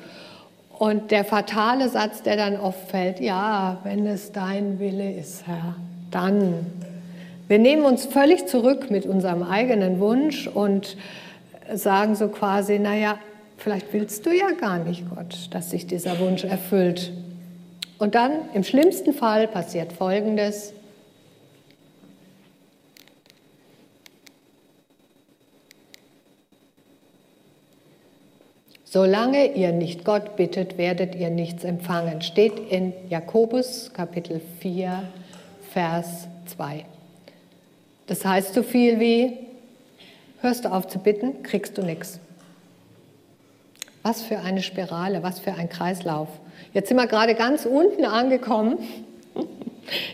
Und 0.79 1.11
der 1.11 1.27
fatale 1.27 1.91
Satz, 1.91 2.23
der 2.23 2.37
dann 2.37 2.59
oft 2.59 2.89
fällt, 2.89 3.21
ja, 3.21 3.79
wenn 3.85 4.07
es 4.07 4.33
dein 4.33 4.81
Wille 4.81 5.13
ist, 5.13 5.47
Herr, 5.47 5.75
dann. 6.11 6.65
Wir 7.49 7.59
nehmen 7.59 7.85
uns 7.85 8.07
völlig 8.07 8.47
zurück 8.47 8.91
mit 8.91 9.05
unserem 9.05 9.43
eigenen 9.43 10.01
Wunsch 10.01 10.47
und 10.47 10.97
sagen 11.75 12.15
so 12.15 12.29
quasi, 12.29 12.79
naja, 12.79 13.19
vielleicht 13.59 13.93
willst 13.93 14.25
du 14.25 14.31
ja 14.31 14.53
gar 14.59 14.79
nicht, 14.79 15.05
Gott, 15.15 15.49
dass 15.51 15.69
sich 15.71 15.87
dieser 15.87 16.19
Wunsch 16.19 16.45
erfüllt. 16.45 17.13
Und 17.99 18.15
dann 18.15 18.33
im 18.55 18.65
schlimmsten 18.65 19.13
Fall 19.13 19.47
passiert 19.47 19.93
Folgendes. 19.93 20.73
Solange 28.93 29.55
ihr 29.55 29.71
nicht 29.71 30.05
Gott 30.05 30.35
bittet, 30.35 30.77
werdet 30.77 31.15
ihr 31.15 31.31
nichts 31.31 31.63
empfangen. 31.63 32.23
Steht 32.23 32.59
in 32.59 32.93
Jakobus 33.09 33.93
Kapitel 33.93 34.41
4, 34.59 35.05
Vers 35.73 36.27
2. 36.47 36.85
Das 38.09 38.25
heißt 38.25 38.53
so 38.53 38.65
viel 38.65 38.99
wie, 38.99 39.39
hörst 40.41 40.65
du 40.65 40.73
auf 40.73 40.89
zu 40.89 40.99
bitten, 40.99 41.45
kriegst 41.45 41.79
du 41.79 41.83
nichts. 41.83 42.19
Was 44.03 44.23
für 44.23 44.41
eine 44.41 44.61
Spirale, 44.61 45.23
was 45.23 45.39
für 45.39 45.55
ein 45.55 45.69
Kreislauf. 45.69 46.27
Jetzt 46.75 46.89
sind 46.89 46.97
wir 46.97 47.07
gerade 47.07 47.37
ganz 47.37 47.67
unten 47.67 48.05
angekommen. 48.05 48.79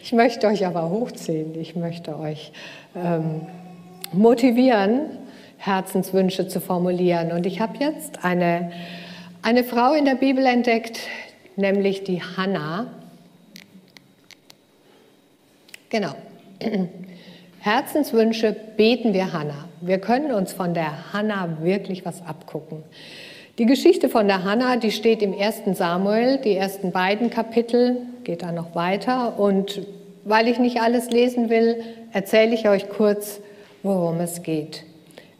Ich 0.02 0.12
möchte 0.12 0.48
euch 0.48 0.66
aber 0.66 0.90
hochziehen. 0.90 1.58
Ich 1.58 1.76
möchte 1.76 2.18
euch 2.18 2.52
ähm, 2.94 3.40
motivieren, 4.12 5.08
Herzenswünsche 5.58 6.48
zu 6.48 6.60
formulieren. 6.60 7.32
Und 7.32 7.46
ich 7.46 7.60
habe 7.60 7.78
jetzt 7.78 8.24
eine, 8.24 8.72
eine 9.42 9.64
Frau 9.64 9.94
in 9.94 10.04
der 10.04 10.14
Bibel 10.14 10.44
entdeckt, 10.46 10.98
nämlich 11.56 12.04
die 12.04 12.22
Hannah. 12.22 12.86
Genau. 15.88 16.14
Herzenswünsche 17.60 18.54
beten 18.76 19.12
wir 19.12 19.32
Hannah. 19.32 19.68
Wir 19.80 19.98
können 19.98 20.32
uns 20.32 20.52
von 20.52 20.72
der 20.72 21.12
Hannah 21.12 21.58
wirklich 21.62 22.04
was 22.04 22.24
abgucken. 22.24 22.84
Die 23.58 23.66
Geschichte 23.66 24.08
von 24.08 24.28
der 24.28 24.44
Hannah, 24.44 24.76
die 24.76 24.90
steht 24.90 25.22
im 25.22 25.32
ersten 25.32 25.74
Samuel, 25.74 26.38
die 26.38 26.54
ersten 26.54 26.92
beiden 26.92 27.30
Kapitel, 27.30 28.02
geht 28.22 28.42
da 28.42 28.52
noch 28.52 28.74
weiter. 28.74 29.38
Und 29.38 29.80
weil 30.24 30.46
ich 30.48 30.58
nicht 30.58 30.80
alles 30.80 31.10
lesen 31.10 31.48
will, 31.48 31.82
erzähle 32.12 32.54
ich 32.54 32.68
euch 32.68 32.88
kurz, 32.88 33.40
worum 33.82 34.20
es 34.20 34.42
geht. 34.42 34.84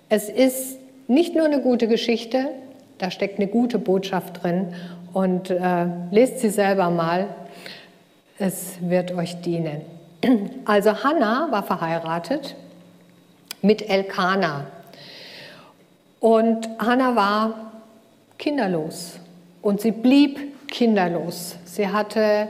Es 0.09 0.29
ist 0.29 0.79
nicht 1.09 1.35
nur 1.35 1.47
eine 1.47 1.61
gute 1.61 1.89
Geschichte, 1.89 2.51
da 2.99 3.11
steckt 3.11 3.39
eine 3.39 3.49
gute 3.49 3.79
Botschaft 3.79 4.43
drin 4.43 4.73
und 5.13 5.51
äh, 5.51 5.87
lest 6.11 6.39
sie 6.39 6.51
selber 6.51 6.91
mal. 6.91 7.29
Es 8.39 8.77
wird 8.81 9.13
euch 9.13 9.41
dienen. 9.41 9.83
Also 10.65 11.05
Hannah 11.05 11.49
war 11.51 11.63
verheiratet 11.63 12.57
mit 13.63 13.89
Elkanah 13.89 14.67
und 16.21 16.69
Hannah 16.79 17.15
war 17.15 17.73
kinderlos 18.39 19.19
und 19.63 19.81
sie 19.81 19.93
blieb 19.93 20.69
kinderlos. 20.69 21.57
Sie 21.65 21.89
hatte 21.89 22.49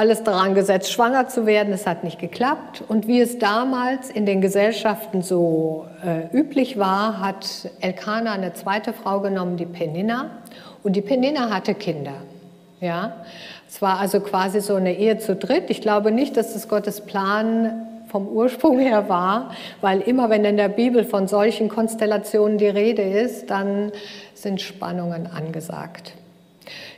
alles 0.00 0.22
daran 0.22 0.54
gesetzt, 0.54 0.90
schwanger 0.90 1.28
zu 1.28 1.44
werden. 1.44 1.74
Es 1.74 1.86
hat 1.86 2.04
nicht 2.04 2.18
geklappt. 2.18 2.82
Und 2.88 3.06
wie 3.06 3.20
es 3.20 3.38
damals 3.38 4.08
in 4.08 4.24
den 4.24 4.40
Gesellschaften 4.40 5.20
so 5.20 5.84
äh, 6.02 6.34
üblich 6.34 6.78
war, 6.78 7.20
hat 7.20 7.68
Elkanah 7.82 8.32
eine 8.32 8.54
zweite 8.54 8.94
Frau 8.94 9.20
genommen, 9.20 9.58
die 9.58 9.66
Penina. 9.66 10.30
Und 10.82 10.96
die 10.96 11.02
Penina 11.02 11.50
hatte 11.50 11.74
Kinder. 11.74 12.14
Ja? 12.80 13.16
Es 13.68 13.82
war 13.82 14.00
also 14.00 14.20
quasi 14.20 14.62
so 14.62 14.76
eine 14.76 14.96
Ehe 14.96 15.18
zu 15.18 15.36
dritt. 15.36 15.64
Ich 15.68 15.82
glaube 15.82 16.12
nicht, 16.12 16.34
dass 16.38 16.56
es 16.56 16.66
Gottes 16.66 17.02
Plan 17.02 17.86
vom 18.08 18.26
Ursprung 18.26 18.78
her 18.78 19.10
war, 19.10 19.50
weil 19.82 20.00
immer 20.00 20.30
wenn 20.30 20.46
in 20.46 20.56
der 20.56 20.70
Bibel 20.70 21.04
von 21.04 21.28
solchen 21.28 21.68
Konstellationen 21.68 22.56
die 22.56 22.68
Rede 22.68 23.02
ist, 23.02 23.50
dann 23.50 23.92
sind 24.32 24.62
Spannungen 24.62 25.26
angesagt. 25.26 26.14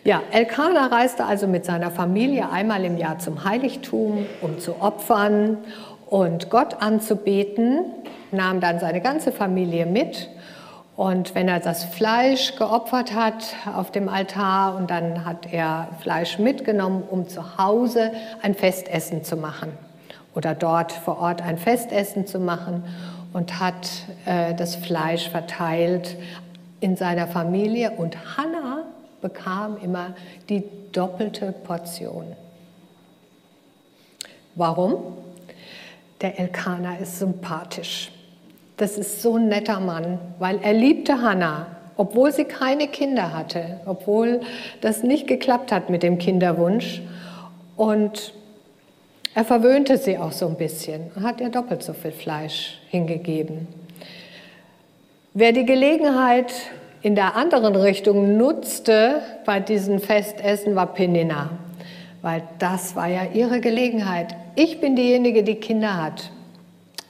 Ja, 0.04 0.20
Elkanah 0.32 0.88
reiste 0.88 1.24
also 1.24 1.46
mit 1.46 1.64
seiner 1.64 1.92
Familie 1.92 2.50
einmal 2.50 2.84
im 2.84 2.98
Jahr 2.98 3.20
zum 3.20 3.44
Heiligtum, 3.44 4.26
um 4.40 4.58
zu 4.58 4.80
opfern 4.80 5.58
und 6.10 6.50
Gott 6.50 6.82
anzubeten, 6.82 7.84
nahm 8.32 8.60
dann 8.60 8.80
seine 8.80 9.00
ganze 9.00 9.30
Familie 9.30 9.86
mit. 9.86 10.28
Und 10.96 11.36
wenn 11.36 11.46
er 11.46 11.60
das 11.60 11.84
Fleisch 11.84 12.56
geopfert 12.56 13.14
hat 13.14 13.54
auf 13.76 13.92
dem 13.92 14.08
Altar 14.08 14.74
und 14.74 14.90
dann 14.90 15.24
hat 15.24 15.52
er 15.52 15.88
Fleisch 16.00 16.36
mitgenommen, 16.40 17.04
um 17.08 17.28
zu 17.28 17.56
Hause 17.56 18.10
ein 18.42 18.54
Festessen 18.56 19.22
zu 19.22 19.36
machen 19.36 19.70
oder 20.34 20.56
dort 20.56 20.90
vor 20.90 21.20
Ort 21.20 21.42
ein 21.42 21.58
Festessen 21.58 22.26
zu 22.26 22.40
machen 22.40 22.82
und 23.32 23.60
hat 23.60 23.88
äh, 24.26 24.52
das 24.54 24.74
Fleisch 24.74 25.28
verteilt 25.28 26.16
in 26.80 26.96
seiner 26.96 27.28
Familie. 27.28 27.92
Und 27.92 28.16
Hannah 28.36 28.81
bekam 29.22 29.78
immer 29.82 30.14
die 30.50 30.64
doppelte 30.92 31.52
Portion. 31.52 32.36
Warum? 34.54 35.16
Der 36.20 36.38
Elkanah 36.38 36.96
ist 36.96 37.18
sympathisch. 37.18 38.12
Das 38.76 38.98
ist 38.98 39.22
so 39.22 39.36
ein 39.36 39.48
netter 39.48 39.80
Mann, 39.80 40.18
weil 40.38 40.58
er 40.62 40.74
liebte 40.74 41.22
Hannah, 41.22 41.66
obwohl 41.96 42.32
sie 42.32 42.44
keine 42.44 42.88
Kinder 42.88 43.32
hatte, 43.32 43.80
obwohl 43.86 44.40
das 44.80 45.02
nicht 45.02 45.26
geklappt 45.26 45.72
hat 45.72 45.88
mit 45.88 46.02
dem 46.02 46.18
Kinderwunsch. 46.18 47.00
Und 47.76 48.34
er 49.34 49.44
verwöhnte 49.44 49.96
sie 49.96 50.18
auch 50.18 50.32
so 50.32 50.46
ein 50.46 50.56
bisschen 50.56 51.10
und 51.14 51.22
hat 51.22 51.40
ihr 51.40 51.48
doppelt 51.48 51.82
so 51.82 51.92
viel 51.92 52.12
Fleisch 52.12 52.78
hingegeben. 52.90 53.66
Wer 55.32 55.52
die 55.52 55.64
Gelegenheit 55.64 56.52
in 57.02 57.14
der 57.14 57.36
anderen 57.36 57.76
Richtung 57.76 58.36
nutzte 58.36 59.22
bei 59.44 59.60
diesen 59.60 59.98
Festessen, 59.98 60.76
war 60.76 60.94
Penina 60.94 61.50
weil 62.22 62.44
das 62.58 62.96
war 62.96 63.08
ja 63.08 63.24
ihre 63.34 63.60
Gelegenheit. 63.60 64.34
Ich 64.54 64.80
bin 64.80 64.96
diejenige, 64.96 65.42
die 65.42 65.56
Kinder 65.56 66.00
hat. 66.02 66.30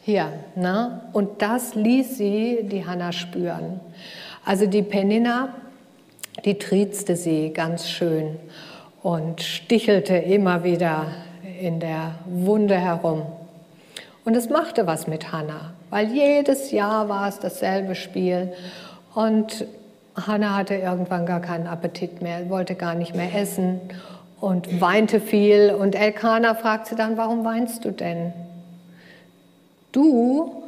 Hier, 0.00 0.32
ne? 0.56 1.02
Und 1.12 1.42
das 1.42 1.74
ließ 1.74 2.16
sie, 2.16 2.60
die 2.62 2.84
Hanna, 2.84 3.12
spüren. 3.12 3.78
Also 4.44 4.66
die 4.66 4.82
Penina, 4.82 5.54
die 6.44 6.58
triezte 6.58 7.14
sie 7.14 7.52
ganz 7.52 7.88
schön 7.88 8.36
und 9.02 9.42
stichelte 9.42 10.16
immer 10.16 10.64
wieder 10.64 11.08
in 11.60 11.78
der 11.78 12.16
Wunde 12.26 12.76
herum. 12.76 13.22
Und 14.24 14.34
es 14.34 14.48
machte 14.48 14.86
was 14.86 15.06
mit 15.06 15.30
Hanna, 15.30 15.74
weil 15.90 16.10
jedes 16.12 16.72
Jahr 16.72 17.08
war 17.08 17.28
es 17.28 17.38
dasselbe 17.38 17.94
Spiel. 17.94 18.52
Und 19.14 19.66
Hanna 20.14 20.56
hatte 20.56 20.74
irgendwann 20.74 21.26
gar 21.26 21.40
keinen 21.40 21.66
Appetit 21.66 22.20
mehr, 22.20 22.48
wollte 22.50 22.74
gar 22.74 22.94
nicht 22.94 23.14
mehr 23.14 23.34
essen 23.34 23.80
und 24.40 24.80
weinte 24.80 25.20
viel. 25.20 25.70
Und 25.70 25.94
Elkanah 25.94 26.54
fragt 26.54 26.86
sie 26.86 26.96
dann, 26.96 27.16
warum 27.16 27.44
weinst 27.44 27.84
du 27.84 27.92
denn? 27.92 28.32
Du 29.92 30.62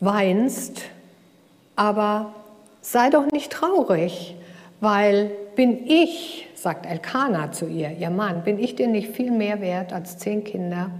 weinst, 0.00 0.82
aber 1.76 2.34
sei 2.80 3.10
doch 3.10 3.30
nicht 3.30 3.52
traurig, 3.52 4.34
weil 4.80 5.30
bin 5.54 5.86
ich, 5.86 6.48
sagt 6.54 6.86
Elkanah 6.86 7.52
zu 7.52 7.66
ihr, 7.66 7.90
ihr 7.90 8.10
Mann, 8.10 8.42
bin 8.42 8.58
ich 8.58 8.74
dir 8.74 8.88
nicht 8.88 9.10
viel 9.10 9.30
mehr 9.30 9.60
wert 9.60 9.92
als 9.92 10.18
zehn 10.18 10.42
Kinder? 10.44 10.90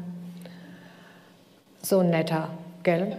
So 1.83 2.03
netter, 2.03 2.49
gell? 2.85 3.17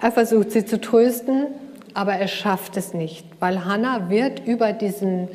Er 0.00 0.12
versucht 0.12 0.52
sie 0.52 0.64
zu 0.64 0.80
trösten 0.80 1.46
aber 1.94 2.14
er 2.14 2.28
schafft 2.28 2.76
es 2.76 2.94
nicht, 2.94 3.26
weil 3.40 3.64
Hannah 3.64 4.10
wird 4.10 4.46
über 4.46 4.72
diesen, 4.72 5.28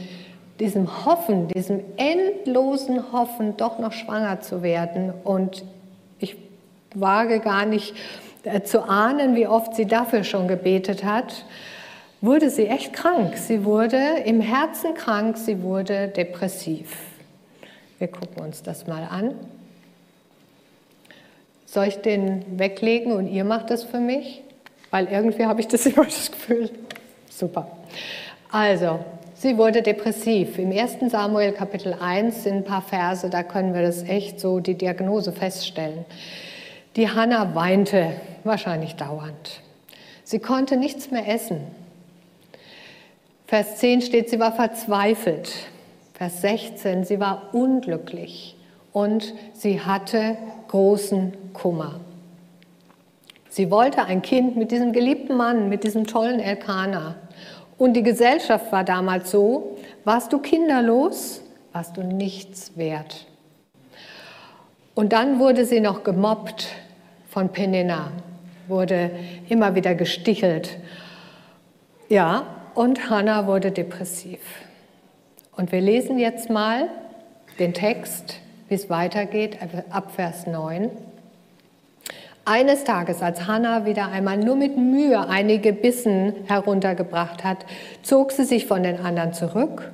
diesem 0.60 1.06
Hoffen, 1.06 1.48
diesem 1.50 1.82
endlosen 1.98 3.12
Hoffen, 3.12 3.58
doch 3.58 3.80
noch 3.80 3.92
schwanger 3.92 4.42
zu 4.42 4.64
werden. 4.64 5.14
Und 5.24 5.64
ich 6.20 6.38
wage 6.94 7.40
gar 7.40 7.66
nicht 7.66 7.96
äh, 8.44 8.62
zu 8.62 8.88
ahnen, 8.88 9.36
wie 9.36 9.48
oft 9.48 9.76
sie 9.76 9.86
dafür 9.86 10.24
schon 10.24 10.48
gebetet 10.48 11.04
hat, 11.04 11.46
wurde 12.22 12.50
sie 12.50 12.68
echt 12.68 12.94
krank. 12.94 13.38
Sie 13.38 13.66
wurde 13.66 14.00
im 14.26 14.42
Herzen 14.42 14.94
krank, 14.94 15.38
sie 15.38 15.62
wurde 15.62 16.08
depressiv. 16.08 16.96
Wir 18.00 18.08
gucken 18.08 18.44
uns 18.44 18.64
das 18.64 18.88
mal 18.88 19.08
an. 19.10 19.36
Soll 21.66 21.88
ich 21.88 21.98
den 21.98 22.58
weglegen 22.58 23.12
und 23.12 23.28
ihr 23.28 23.44
macht 23.44 23.70
das 23.70 23.84
für 23.84 24.00
mich? 24.00 24.45
Weil 24.96 25.10
irgendwie 25.12 25.46
habe 25.46 25.60
ich 25.60 25.68
das 25.68 25.86
immer 25.86 26.06
das 26.06 26.32
Gefühl. 26.32 26.70
Super. 27.30 27.68
Also, 28.50 29.04
sie 29.34 29.58
wurde 29.58 29.82
depressiv. 29.82 30.58
Im 30.58 30.72
1. 30.72 31.12
Samuel 31.12 31.52
Kapitel 31.52 31.94
1 32.00 32.44
sind 32.44 32.56
ein 32.56 32.64
paar 32.64 32.82
Verse, 32.82 33.30
da 33.30 33.44
können 33.44 33.74
wir 33.74 33.82
das 33.82 34.04
echt 34.04 34.40
so 34.40 34.62
die 34.62 34.76
Diagnose 34.76 35.34
feststellen. 35.34 36.06
Die 36.96 37.10
Hanna 37.10 37.54
weinte 37.56 38.14
wahrscheinlich 38.46 38.96
dauernd. 38.96 39.62
Sie 40.24 40.40
konnte 40.40 40.78
nichts 40.78 41.12
mehr 41.12 41.28
essen. 41.28 41.60
Vers 43.48 43.76
10 43.80 44.02
steht, 44.02 44.30
sie 44.30 44.40
war 44.40 44.54
verzweifelt. 44.54 45.52
Vers 46.14 46.40
16, 46.40 47.04
sie 47.04 47.20
war 47.20 47.54
unglücklich 47.54 48.56
und 48.94 49.34
sie 49.52 49.82
hatte 49.82 50.38
großen 50.70 51.34
Kummer. 51.52 52.00
Sie 53.56 53.72
wollte 53.72 54.04
ein 54.04 54.22
Kind 54.22 54.58
mit 54.58 54.72
diesem 54.72 54.92
geliebten 54.92 55.38
Mann, 55.38 55.70
mit 55.70 55.86
diesem 55.86 56.06
tollen 56.06 56.42
Elkanah. 56.42 57.16
Und 57.78 57.94
die 57.94 58.04
Gesellschaft 58.04 58.70
war 58.74 58.84
damals 58.84 59.32
so, 59.32 59.78
warst 60.04 60.34
du 60.34 60.40
kinderlos, 60.40 61.42
warst 61.72 61.96
du 61.96 62.04
nichts 62.04 62.76
wert. 62.76 63.28
Und 64.94 65.14
dann 65.14 65.40
wurde 65.40 65.64
sie 65.64 65.80
noch 65.80 66.04
gemobbt 66.04 66.68
von 67.30 67.48
Penina, 67.48 68.12
wurde 68.68 69.12
immer 69.48 69.74
wieder 69.74 69.96
gestichelt. 69.96 70.78
Ja, 72.10 72.48
und 72.74 73.10
Hannah 73.10 73.48
wurde 73.48 73.72
depressiv. 73.72 74.42
Und 75.56 75.72
wir 75.72 75.80
lesen 75.80 76.20
jetzt 76.20 76.50
mal 76.50 76.90
den 77.58 77.74
Text, 77.74 78.42
wie 78.68 78.76
es 78.76 78.90
weitergeht, 78.90 79.60
ab 79.92 80.12
Vers 80.12 80.46
9. 80.46 80.92
Eines 82.48 82.84
Tages, 82.84 83.24
als 83.24 83.48
Hannah 83.48 83.88
wieder 83.88 84.12
einmal 84.12 84.38
nur 84.38 84.56
mit 84.56 84.78
Mühe 84.78 85.28
einige 85.28 85.74
Bissen 85.74 86.32
heruntergebracht 86.46 87.44
hat, 87.44 87.66
zog 88.04 88.32
sie 88.32 88.44
sich 88.44 88.68
von 88.68 88.84
den 88.84 89.00
anderen 89.00 89.34
zurück 89.34 89.92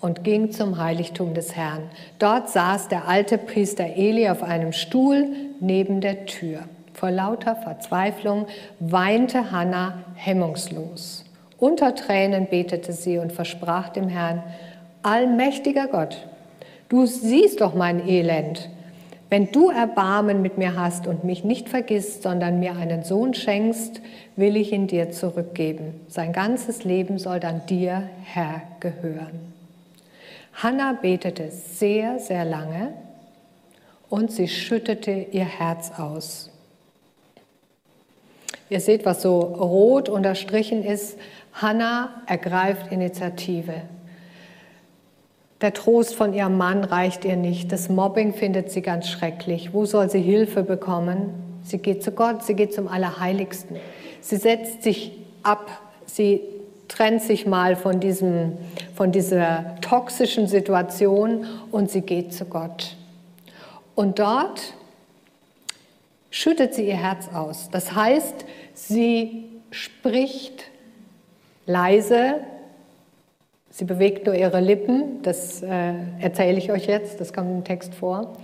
und 0.00 0.22
ging 0.22 0.52
zum 0.52 0.78
Heiligtum 0.78 1.34
des 1.34 1.56
Herrn. 1.56 1.82
Dort 2.20 2.48
saß 2.48 2.86
der 2.86 3.08
alte 3.08 3.38
Priester 3.38 3.96
Eli 3.96 4.28
auf 4.28 4.44
einem 4.44 4.72
Stuhl 4.72 5.30
neben 5.58 6.00
der 6.00 6.26
Tür. 6.26 6.60
Vor 6.94 7.10
lauter 7.10 7.56
Verzweiflung 7.56 8.46
weinte 8.78 9.50
Hannah 9.50 9.98
hemmungslos. 10.14 11.24
Unter 11.58 11.96
Tränen 11.96 12.46
betete 12.48 12.92
sie 12.92 13.18
und 13.18 13.32
versprach 13.32 13.88
dem 13.88 14.08
Herrn, 14.08 14.44
Allmächtiger 15.02 15.88
Gott, 15.88 16.24
du 16.88 17.06
siehst 17.06 17.60
doch 17.60 17.74
mein 17.74 18.06
Elend 18.06 18.68
wenn 19.30 19.52
du 19.52 19.70
Erbarmen 19.70 20.42
mit 20.42 20.58
mir 20.58 20.74
hast 20.74 21.06
und 21.06 21.22
mich 21.22 21.44
nicht 21.44 21.68
vergisst, 21.68 22.24
sondern 22.24 22.58
mir 22.58 22.76
einen 22.76 23.04
Sohn 23.04 23.32
schenkst, 23.32 24.02
will 24.34 24.56
ich 24.56 24.72
ihn 24.72 24.88
dir 24.88 25.12
zurückgeben. 25.12 26.00
Sein 26.08 26.32
ganzes 26.32 26.82
Leben 26.82 27.18
soll 27.18 27.38
dann 27.38 27.64
dir, 27.66 28.10
Herr, 28.24 28.62
gehören. 28.80 29.52
Hannah 30.52 30.94
betete 31.00 31.50
sehr, 31.50 32.18
sehr 32.18 32.44
lange 32.44 32.92
und 34.08 34.32
sie 34.32 34.48
schüttete 34.48 35.12
ihr 35.30 35.44
Herz 35.44 35.92
aus. 35.96 36.50
Ihr 38.68 38.80
seht, 38.80 39.06
was 39.06 39.22
so 39.22 39.38
rot 39.40 40.08
unterstrichen 40.08 40.84
ist. 40.84 41.16
Hannah 41.52 42.22
ergreift 42.26 42.90
Initiative. 42.90 43.82
Der 45.60 45.74
Trost 45.74 46.14
von 46.14 46.32
ihrem 46.32 46.56
Mann 46.56 46.84
reicht 46.84 47.24
ihr 47.24 47.36
nicht. 47.36 47.70
Das 47.70 47.88
Mobbing 47.90 48.32
findet 48.32 48.70
sie 48.70 48.80
ganz 48.80 49.08
schrecklich. 49.08 49.74
Wo 49.74 49.84
soll 49.84 50.08
sie 50.08 50.20
Hilfe 50.20 50.62
bekommen? 50.62 51.34
Sie 51.62 51.78
geht 51.78 52.02
zu 52.02 52.12
Gott, 52.12 52.42
sie 52.44 52.54
geht 52.54 52.72
zum 52.72 52.88
Allerheiligsten. 52.88 53.76
Sie 54.22 54.36
setzt 54.36 54.82
sich 54.82 55.12
ab, 55.42 55.70
sie 56.06 56.40
trennt 56.88 57.22
sich 57.22 57.46
mal 57.46 57.76
von, 57.76 58.00
diesem, 58.00 58.56
von 58.94 59.12
dieser 59.12 59.76
toxischen 59.80 60.46
Situation 60.46 61.46
und 61.70 61.90
sie 61.90 62.00
geht 62.00 62.32
zu 62.32 62.46
Gott. 62.46 62.96
Und 63.94 64.18
dort 64.18 64.74
schüttet 66.30 66.74
sie 66.74 66.86
ihr 66.88 66.96
Herz 66.96 67.28
aus. 67.34 67.68
Das 67.70 67.94
heißt, 67.94 68.46
sie 68.74 69.44
spricht 69.70 70.64
leise 71.66 72.36
Sie 73.80 73.86
bewegt 73.86 74.26
nur 74.26 74.34
ihre 74.34 74.60
Lippen, 74.60 75.22
das 75.22 75.62
äh, 75.62 75.94
erzähle 76.20 76.58
ich 76.58 76.70
euch 76.70 76.84
jetzt, 76.84 77.18
das 77.18 77.32
kommt 77.32 77.50
im 77.50 77.64
Text 77.64 77.94
vor. 77.94 78.36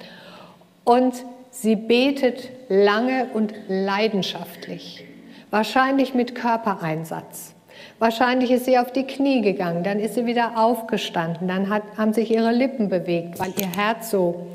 Und 0.82 1.12
sie 1.50 1.76
betet 1.76 2.48
lange 2.70 3.26
und 3.34 3.52
leidenschaftlich, 3.68 5.04
wahrscheinlich 5.50 6.14
mit 6.14 6.34
Körpereinsatz. 6.34 7.54
Wahrscheinlich 7.98 8.50
ist 8.50 8.64
sie 8.64 8.78
auf 8.78 8.94
die 8.94 9.02
Knie 9.02 9.42
gegangen, 9.42 9.84
dann 9.84 10.00
ist 10.00 10.14
sie 10.14 10.24
wieder 10.24 10.52
aufgestanden, 10.56 11.48
dann 11.48 11.68
hat, 11.68 11.82
haben 11.98 12.14
sich 12.14 12.30
ihre 12.30 12.52
Lippen 12.52 12.88
bewegt, 12.88 13.38
weil 13.38 13.52
ihr 13.60 13.68
Herz 13.76 14.08
so 14.08 14.46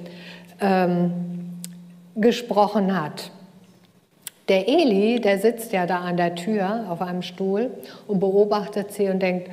ähm, 0.61 1.13
gesprochen 2.15 2.99
hat. 2.99 3.29
Der 4.49 4.67
Eli, 4.67 5.21
der 5.21 5.37
sitzt 5.37 5.73
ja 5.73 5.85
da 5.85 5.99
an 5.99 6.17
der 6.17 6.33
Tür 6.33 6.87
auf 6.89 7.01
einem 7.01 7.21
Stuhl 7.21 7.69
und 8.07 8.19
beobachtet 8.19 8.91
sie 8.91 9.09
und 9.09 9.19
denkt, 9.21 9.51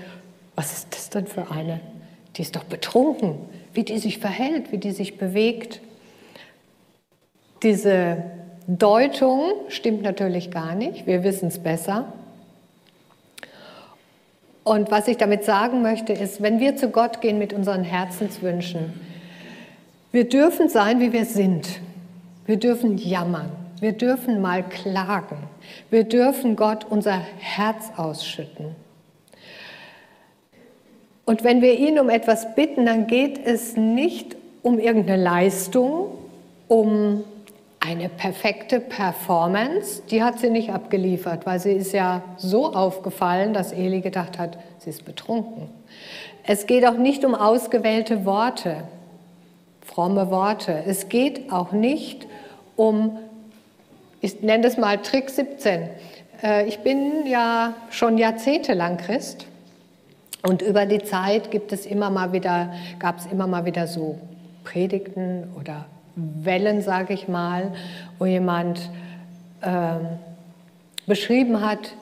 was 0.59 0.73
ist 0.73 0.88
das 0.90 1.09
denn 1.11 1.29
für 1.29 1.53
eine? 1.53 1.79
Die 2.35 2.42
ist 2.42 2.57
doch 2.57 2.64
betrunken, 2.64 3.37
wie 3.75 3.85
die 3.85 3.99
sich 3.99 4.18
verhält, 4.18 4.73
wie 4.73 4.79
die 4.79 4.90
sich 4.90 5.16
bewegt. 5.16 5.81
Diese 7.62 8.25
Deutung 8.66 9.53
stimmt 9.68 10.03
natürlich 10.03 10.51
gar 10.51 10.75
nicht, 10.75 11.07
wir 11.07 11.23
wissen 11.23 11.47
es 11.47 11.61
besser. 11.61 12.12
Und 14.64 14.90
was 14.90 15.07
ich 15.07 15.16
damit 15.16 15.44
sagen 15.44 15.81
möchte, 15.81 16.12
ist, 16.12 16.42
wenn 16.42 16.59
wir 16.59 16.75
zu 16.75 16.88
Gott 16.88 17.21
gehen 17.21 17.38
mit 17.38 17.53
unseren 17.53 17.85
Herzenswünschen, 17.85 19.01
wir 20.11 20.29
dürfen 20.29 20.68
sein, 20.68 20.99
wie 20.99 21.12
wir 21.12 21.25
sind. 21.25 21.68
Wir 22.47 22.57
dürfen 22.57 22.99
jammern. 22.99 23.53
Wir 23.79 23.92
dürfen 23.92 24.40
mal 24.40 24.68
klagen. 24.68 25.38
Wir 25.88 26.03
dürfen 26.03 26.57
Gott 26.57 26.85
unser 26.90 27.16
Herz 27.38 27.92
ausschütten. 27.97 28.75
Und 31.28 31.44
wenn 31.44 31.60
wir 31.60 31.78
ihn 31.78 31.98
um 31.98 32.08
etwas 32.08 32.54
bitten, 32.54 32.86
dann 32.86 33.06
geht 33.06 33.44
es 33.44 33.76
nicht 33.76 34.34
um 34.62 34.78
irgendeine 34.78 35.22
Leistung, 35.22 36.06
um 36.68 37.22
eine 37.80 38.08
perfekte 38.08 38.80
Performance, 38.80 40.00
die 40.10 40.22
hat 40.22 40.38
sie 40.38 40.48
nicht 40.48 40.70
abgeliefert, 40.70 41.44
weil 41.44 41.60
sie 41.60 41.72
ist 41.72 41.92
ja 41.92 42.22
so 42.38 42.72
aufgefallen, 42.72 43.52
dass 43.52 43.72
Eli 43.72 44.00
gedacht 44.00 44.38
hat, 44.38 44.56
sie 44.78 44.88
ist 44.88 45.04
betrunken. 45.04 45.68
Es 46.44 46.66
geht 46.66 46.86
auch 46.86 46.96
nicht 46.96 47.26
um 47.26 47.34
ausgewählte 47.34 48.24
Worte, 48.24 48.84
fromme 49.84 50.30
Worte. 50.30 50.82
Es 50.86 51.10
geht 51.10 51.52
auch 51.52 51.72
nicht 51.72 52.26
um, 52.74 53.18
ich 54.22 54.40
nenne 54.40 54.62
das 54.62 54.78
mal 54.78 54.96
Trick 54.96 55.28
17. 55.28 55.90
Äh, 56.42 56.66
ich 56.66 56.78
bin 56.78 57.26
ja 57.26 57.74
schon 57.90 58.16
jahrzehntelang 58.16 58.96
Christ 58.96 59.47
und 60.42 60.62
über 60.62 60.87
die 60.87 61.03
Zeit 61.03 61.51
gibt 61.51 61.72
es 61.72 61.87
immer 61.87 62.11
mal 62.11 62.33
wieder, 62.33 62.72
gab 62.98 63.18
es 63.18 63.27
immer 63.27 63.46
mal 63.46 63.64
wieder 63.64 63.87
so 63.87 64.18
Predigten 64.64 65.53
oder 65.59 65.87
Wellen, 66.14 66.83
sage 66.83 67.14
ich 67.14 67.29
mal, 67.29 67.72
wo 68.18 68.27
jemand 68.27 68.90
ähm, 69.62 70.18
beschrieben 71.07 71.61
hat, 71.61 71.94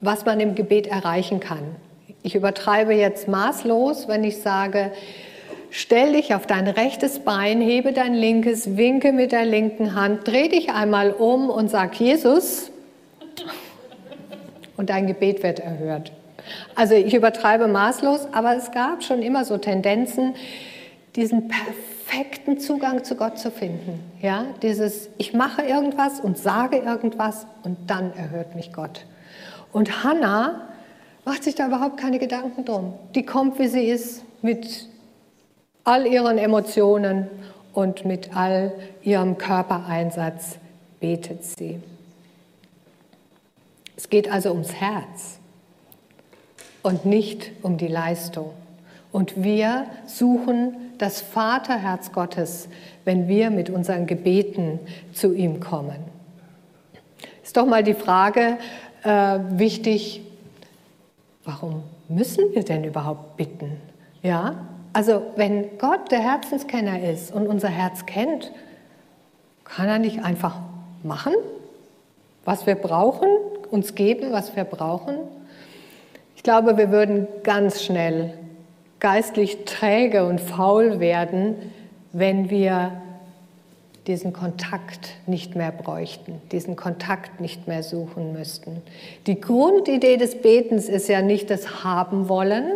was 0.00 0.24
man 0.24 0.40
im 0.40 0.54
Gebet 0.54 0.86
erreichen 0.86 1.40
kann. 1.40 1.76
Ich 2.22 2.34
übertreibe 2.34 2.92
jetzt 2.92 3.26
maßlos, 3.28 4.06
wenn 4.06 4.22
ich 4.22 4.40
sage, 4.42 4.92
stell 5.70 6.12
dich 6.12 6.34
auf 6.34 6.46
dein 6.46 6.68
rechtes 6.68 7.20
Bein, 7.20 7.60
hebe 7.60 7.92
dein 7.92 8.14
linkes, 8.14 8.76
winke 8.76 9.12
mit 9.12 9.32
der 9.32 9.44
linken 9.44 9.94
Hand, 9.94 10.26
dreh 10.26 10.48
dich 10.48 10.70
einmal 10.70 11.10
um 11.10 11.50
und 11.50 11.70
sag 11.70 11.98
Jesus 11.98 12.70
und 14.76 14.90
dein 14.90 15.06
Gebet 15.06 15.42
wird 15.42 15.60
erhört. 15.60 16.12
Also 16.74 16.94
ich 16.94 17.14
übertreibe 17.14 17.68
maßlos, 17.68 18.28
aber 18.32 18.56
es 18.56 18.70
gab 18.70 19.02
schon 19.02 19.22
immer 19.22 19.44
so 19.44 19.58
Tendenzen, 19.58 20.34
diesen 21.16 21.48
perfekten 21.48 22.58
Zugang 22.58 23.04
zu 23.04 23.16
Gott 23.16 23.38
zu 23.38 23.50
finden. 23.50 24.00
Ja, 24.20 24.46
dieses, 24.62 25.10
ich 25.18 25.34
mache 25.34 25.62
irgendwas 25.62 26.20
und 26.20 26.38
sage 26.38 26.78
irgendwas 26.78 27.46
und 27.62 27.90
dann 27.90 28.12
erhört 28.14 28.54
mich 28.54 28.72
Gott. 28.72 29.04
Und 29.72 30.04
Hannah 30.04 30.68
macht 31.24 31.44
sich 31.44 31.54
da 31.54 31.66
überhaupt 31.66 31.98
keine 31.98 32.18
Gedanken 32.18 32.64
drum. 32.64 32.94
Die 33.14 33.24
kommt, 33.24 33.58
wie 33.58 33.68
sie 33.68 33.84
ist, 33.84 34.24
mit 34.42 34.88
all 35.84 36.06
ihren 36.06 36.38
Emotionen 36.38 37.28
und 37.72 38.04
mit 38.04 38.36
all 38.36 38.72
ihrem 39.02 39.38
Körpereinsatz 39.38 40.58
betet 41.00 41.44
sie. 41.44 41.80
Es 43.96 44.08
geht 44.10 44.30
also 44.30 44.50
ums 44.50 44.74
Herz 44.74 45.38
und 46.82 47.04
nicht 47.04 47.52
um 47.62 47.76
die 47.76 47.88
Leistung. 47.88 48.50
Und 49.12 49.42
wir 49.42 49.86
suchen 50.06 50.76
das 50.98 51.20
Vaterherz 51.20 52.12
Gottes, 52.12 52.68
wenn 53.04 53.28
wir 53.28 53.50
mit 53.50 53.70
unseren 53.70 54.06
Gebeten 54.06 54.80
zu 55.12 55.34
ihm 55.34 55.60
kommen. 55.60 55.98
Ist 57.42 57.56
doch 57.56 57.66
mal 57.66 57.82
die 57.82 57.94
Frage 57.94 58.56
äh, 59.02 59.38
wichtig, 59.50 60.22
warum 61.44 61.82
müssen 62.08 62.54
wir 62.54 62.64
denn 62.64 62.84
überhaupt 62.84 63.36
bitten? 63.36 63.76
Ja, 64.22 64.66
also 64.92 65.22
wenn 65.36 65.78
Gott 65.78 66.10
der 66.10 66.20
Herzenskenner 66.20 67.02
ist 67.02 67.32
und 67.34 67.46
unser 67.46 67.68
Herz 67.68 68.06
kennt, 68.06 68.52
kann 69.64 69.88
er 69.88 69.98
nicht 69.98 70.22
einfach 70.22 70.56
machen, 71.02 71.34
was 72.44 72.66
wir 72.66 72.74
brauchen, 72.74 73.28
uns 73.70 73.94
geben, 73.94 74.32
was 74.32 74.54
wir 74.54 74.64
brauchen? 74.64 75.14
Ich 76.42 76.44
glaube, 76.44 76.76
wir 76.76 76.90
würden 76.90 77.28
ganz 77.44 77.84
schnell 77.84 78.34
geistlich 78.98 79.58
träge 79.64 80.26
und 80.26 80.40
faul 80.40 80.98
werden, 80.98 81.54
wenn 82.12 82.50
wir 82.50 83.00
diesen 84.08 84.32
Kontakt 84.32 85.10
nicht 85.28 85.54
mehr 85.54 85.70
bräuchten, 85.70 86.42
diesen 86.50 86.74
Kontakt 86.74 87.40
nicht 87.40 87.68
mehr 87.68 87.84
suchen 87.84 88.32
müssten. 88.32 88.82
Die 89.28 89.40
Grundidee 89.40 90.16
des 90.16 90.42
Betens 90.42 90.88
ist 90.88 91.08
ja 91.08 91.22
nicht 91.22 91.48
das 91.48 91.84
Haben 91.84 92.28
wollen, 92.28 92.72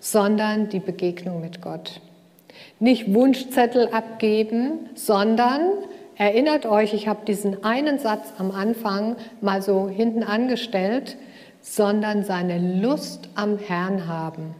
sondern 0.00 0.68
die 0.68 0.80
Begegnung 0.80 1.40
mit 1.40 1.62
Gott. 1.62 2.00
Nicht 2.80 3.14
Wunschzettel 3.14 3.86
abgeben, 3.86 4.90
sondern 4.96 5.60
erinnert 6.16 6.66
euch, 6.66 6.92
ich 6.92 7.06
habe 7.06 7.24
diesen 7.24 7.62
einen 7.62 8.00
Satz 8.00 8.32
am 8.38 8.50
Anfang 8.50 9.14
mal 9.40 9.62
so 9.62 9.88
hinten 9.88 10.24
angestellt, 10.24 11.16
sondern 11.68 12.22
seine 12.22 12.80
Lust 12.80 13.28
am 13.34 13.58
Herrn 13.58 14.06
haben. 14.06 14.54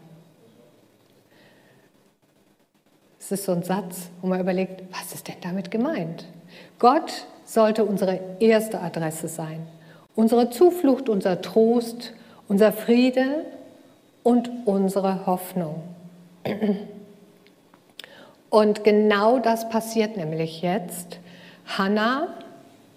Das 3.20 3.30
ist 3.30 3.44
so 3.44 3.52
ein 3.52 3.62
Satz, 3.62 4.10
wo 4.20 4.26
man 4.26 4.40
überlegt, 4.40 4.82
was 4.90 5.14
ist 5.14 5.28
denn 5.28 5.36
damit 5.40 5.70
gemeint? 5.70 6.26
Gott 6.80 7.26
sollte 7.44 7.84
unsere 7.84 8.20
erste 8.40 8.80
Adresse 8.80 9.28
sein. 9.28 9.66
Unsere 10.16 10.50
Zuflucht, 10.50 11.08
unser 11.08 11.40
Trost, 11.42 12.12
unser 12.48 12.72
Friede 12.72 13.46
und 14.24 14.50
unsere 14.64 15.26
Hoffnung. 15.26 15.82
Und 18.50 18.82
genau 18.84 19.38
das 19.38 19.68
passiert 19.68 20.16
nämlich 20.16 20.60
jetzt. 20.60 21.20
Hannah, 21.66 22.28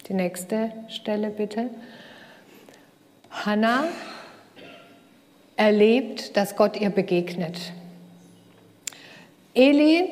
die 0.07 0.13
nächste 0.13 0.71
Stelle 0.87 1.29
bitte. 1.29 1.69
Hannah 3.45 3.85
erlebt, 5.55 6.35
dass 6.35 6.55
Gott 6.55 6.79
ihr 6.79 6.89
begegnet. 6.89 7.57
Eli 9.53 10.09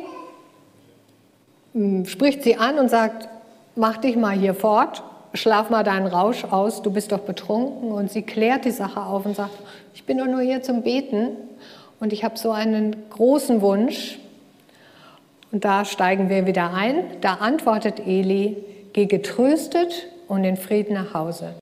hm, 1.74 2.06
spricht 2.06 2.44
sie 2.44 2.58
an 2.58 2.80
und 2.80 2.90
sagt, 2.90 3.30
mach 3.76 3.98
dich 3.98 4.16
mal 4.16 4.38
hier 4.38 4.54
fort, 4.54 5.04
schlaf 5.34 5.70
mal 5.70 5.84
deinen 5.84 6.08
Rausch 6.08 6.44
aus, 6.46 6.82
du 6.82 6.92
bist 6.92 7.12
doch 7.12 7.20
betrunken. 7.20 7.92
Und 7.92 8.12
sie 8.12 8.24
klärt 8.24 8.66
die 8.66 8.72
Sache 8.72 9.02
auf 9.02 9.26
und 9.26 9.36
sagt, 9.36 9.58
ich 9.94 10.06
bin 10.06 10.18
doch 10.18 10.28
nur 10.28 10.42
hier 10.42 10.62
zum 10.62 10.84
Beten 10.84 11.30
und 12.00 12.14
ich 12.14 12.24
habe 12.24 12.38
so 12.38 12.52
einen 12.52 13.10
großen 13.10 13.62
Wunsch. 13.62 14.20
Und 15.52 15.64
da 15.64 15.86
steigen 15.86 16.30
wir 16.30 16.46
wieder 16.46 16.74
ein. 16.74 17.04
Da 17.22 17.36
antwortet 17.36 18.00
Eli, 18.06 18.58
geh 18.94 19.06
getröstet 19.06 20.08
und 20.28 20.44
in 20.44 20.58
Frieden 20.58 20.94
nach 20.94 21.14
Hause. 21.14 21.54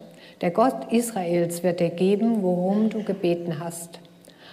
Der 0.45 0.51
Gott 0.51 0.93
Israels 0.93 1.63
wird 1.63 1.79
dir 1.79 1.89
geben, 1.89 2.43
worum 2.43 2.91
du 2.91 3.01
gebeten 3.01 3.59
hast. 3.59 3.97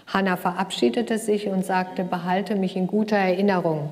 Hannah 0.06 0.38
verabschiedete 0.38 1.18
sich 1.18 1.48
und 1.48 1.66
sagte, 1.66 2.02
behalte 2.02 2.56
mich 2.56 2.76
in 2.76 2.86
guter 2.86 3.18
Erinnerung. 3.18 3.90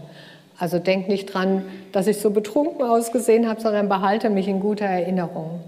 Also 0.58 0.78
denk 0.78 1.08
nicht 1.08 1.26
dran, 1.26 1.62
dass 1.92 2.06
ich 2.06 2.16
so 2.16 2.30
betrunken 2.30 2.82
ausgesehen 2.86 3.46
habe, 3.46 3.60
sondern 3.60 3.90
behalte 3.90 4.30
mich 4.30 4.48
in 4.48 4.60
guter 4.60 4.86
Erinnerung. 4.86 5.60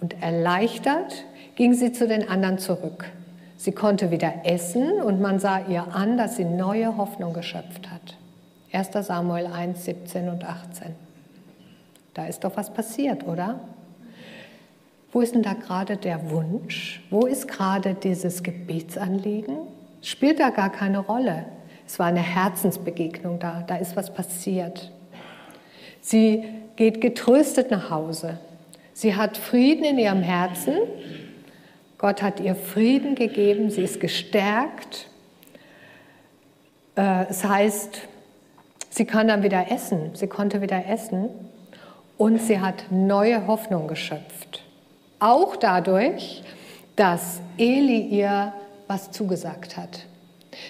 Und 0.00 0.22
erleichtert 0.22 1.24
ging 1.56 1.74
sie 1.74 1.90
zu 1.90 2.06
den 2.06 2.28
anderen 2.28 2.58
zurück. 2.58 3.06
Sie 3.56 3.72
konnte 3.72 4.12
wieder 4.12 4.32
essen 4.44 5.02
und 5.02 5.20
man 5.20 5.40
sah 5.40 5.66
ihr 5.66 5.96
an, 5.96 6.16
dass 6.16 6.36
sie 6.36 6.44
neue 6.44 6.96
Hoffnung 6.96 7.32
geschöpft 7.32 7.90
hat. 7.90 8.16
1 8.72 9.04
Samuel 9.04 9.48
1, 9.48 9.84
17 9.84 10.28
und 10.28 10.44
18. 10.44 10.94
Da 12.14 12.26
ist 12.26 12.44
doch 12.44 12.56
was 12.56 12.72
passiert, 12.72 13.26
oder? 13.26 13.58
Wo 15.12 15.20
ist 15.20 15.34
denn 15.34 15.42
da 15.42 15.52
gerade 15.52 15.98
der 15.98 16.30
Wunsch? 16.30 17.02
Wo 17.10 17.26
ist 17.26 17.46
gerade 17.46 17.94
dieses 17.94 18.42
Gebetsanliegen? 18.42 19.58
Spielt 20.00 20.40
da 20.40 20.48
gar 20.48 20.72
keine 20.72 21.00
Rolle. 21.00 21.44
Es 21.86 21.98
war 21.98 22.06
eine 22.06 22.22
Herzensbegegnung 22.22 23.38
da, 23.38 23.62
da 23.66 23.76
ist 23.76 23.94
was 23.94 24.12
passiert. 24.12 24.90
Sie 26.00 26.44
geht 26.76 27.02
getröstet 27.02 27.70
nach 27.70 27.90
Hause. 27.90 28.38
Sie 28.94 29.14
hat 29.14 29.36
Frieden 29.36 29.84
in 29.84 29.98
ihrem 29.98 30.22
Herzen. 30.22 30.74
Gott 31.98 32.22
hat 32.22 32.40
ihr 32.40 32.54
Frieden 32.54 33.14
gegeben, 33.14 33.70
sie 33.70 33.82
ist 33.82 34.00
gestärkt. 34.00 35.08
Äh, 36.96 37.26
es 37.28 37.44
heißt, 37.44 38.00
sie 38.88 39.04
kann 39.04 39.28
dann 39.28 39.42
wieder 39.42 39.70
essen, 39.70 40.14
sie 40.14 40.26
konnte 40.26 40.62
wieder 40.62 40.86
essen 40.86 41.28
und 42.16 42.40
sie 42.40 42.60
hat 42.60 42.86
neue 42.90 43.46
Hoffnung 43.46 43.86
geschöpft. 43.86 44.64
Auch 45.22 45.54
dadurch, 45.54 46.42
dass 46.96 47.40
Eli 47.56 48.00
ihr 48.00 48.52
was 48.88 49.12
zugesagt 49.12 49.76
hat. 49.76 50.00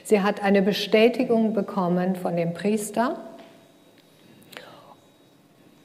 Sie 0.05 0.21
hat 0.21 0.43
eine 0.43 0.61
Bestätigung 0.61 1.55
bekommen 1.55 2.17
von 2.17 2.37
dem 2.37 2.53
Priester. 2.53 3.19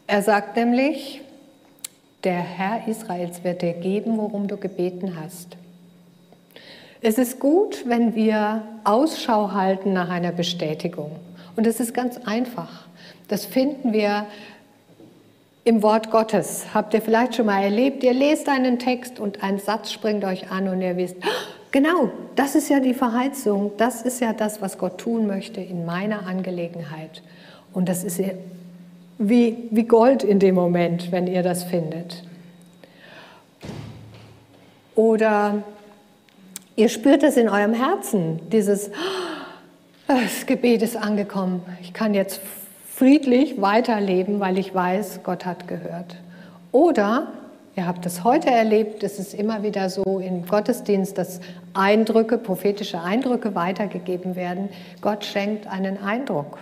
Er 0.06 0.21
sagt 0.21 0.58
nämlich, 0.58 1.21
der 2.25 2.39
Herr 2.39 2.89
Israels 2.89 3.45
wird 3.45 3.62
dir 3.62 3.71
geben, 3.71 4.17
worum 4.17 4.49
du 4.49 4.58
gebeten 4.58 5.15
hast. 5.17 5.56
Es 7.01 7.17
ist 7.17 7.39
gut, 7.39 7.88
wenn 7.88 8.15
wir 8.15 8.63
Ausschau 8.84 9.53
halten 9.53 9.93
nach 9.93 10.10
einer 10.10 10.34
Bestätigung. 10.34 11.15
Und 11.56 11.65
es 11.65 11.80
ist 11.80 11.93
ganz 11.93 12.17
einfach. 12.25 12.86
Das 13.30 13.45
finden 13.45 13.93
wir 13.93 14.25
im 15.67 15.84
Wort 15.84 16.12
Gottes. 16.12 16.65
Habt 16.73 16.93
ihr 16.93 17.01
vielleicht 17.01 17.36
schon 17.36 17.45
mal 17.45 17.62
erlebt? 17.62 18.03
Ihr 18.03 18.13
lest 18.13 18.47
einen 18.47 18.80
Text 18.80 19.19
und 19.19 19.43
ein 19.43 19.60
Satz 19.60 19.91
springt 19.91 20.23
euch 20.23 20.49
an 20.49 20.67
und 20.69 20.82
ihr 20.82 20.97
wisst, 20.97 21.17
Genau, 21.71 22.10
das 22.36 22.56
ist 22.56 22.69
ja 22.69 22.80
die 22.80 22.93
Verheißung, 22.93 23.73
das 23.77 24.01
ist 24.01 24.21
ja 24.21 24.32
das, 24.34 24.62
was 24.62 24.77
Gott 24.77 24.97
tun 24.99 25.27
möchte 25.27 25.60
in 25.60 25.86
meiner 25.86 26.25
Angelegenheit. 26.25 27.21
Und 27.73 27.89
das 27.89 28.03
ist 28.03 28.21
wie, 29.17 29.67
wie 29.69 29.84
Gold 29.84 30.23
in 30.23 30.39
dem 30.39 30.56
Moment, 30.56 31.12
wenn 31.12 31.27
ihr 31.27 31.43
das 31.43 31.63
findet. 31.63 32.23
Oder 34.95 35.62
ihr 36.75 36.89
spürt 36.89 37.21
es 37.21 37.36
in 37.36 37.49
eurem 37.49 37.73
Herzen, 37.73 38.39
dieses, 38.49 38.89
das 40.08 40.45
Gebet 40.45 40.82
ist 40.82 40.95
angekommen, 40.95 41.62
ich 41.82 41.93
kann 41.93 42.13
jetzt 42.13 42.39
friedlich 42.98 43.62
weiterleben, 43.62 44.40
weil 44.40 44.58
ich 44.58 44.74
weiß, 44.74 45.20
Gott 45.24 45.46
hat 45.46 45.68
gehört. 45.68 46.16
Oder 46.72 47.28
Ihr 47.76 47.86
habt 47.86 48.08
es 48.08 48.24
heute 48.24 48.50
erlebt, 48.50 49.04
es 49.04 49.20
ist 49.20 49.36
immer 49.36 49.62
wieder 49.62 49.92
so 49.92 50.18
im 50.18 50.48
Gottesdienst, 50.48 51.16
dass 51.16 51.40
Eindrücke, 51.76 52.40
prophetische 52.40 53.04
Eindrücke 53.04 53.54
weitergegeben 53.54 54.36
werden. 54.36 54.70
Gott 55.00 55.24
schenkt 55.24 55.68
einen 55.68 56.02
Eindruck 56.02 56.58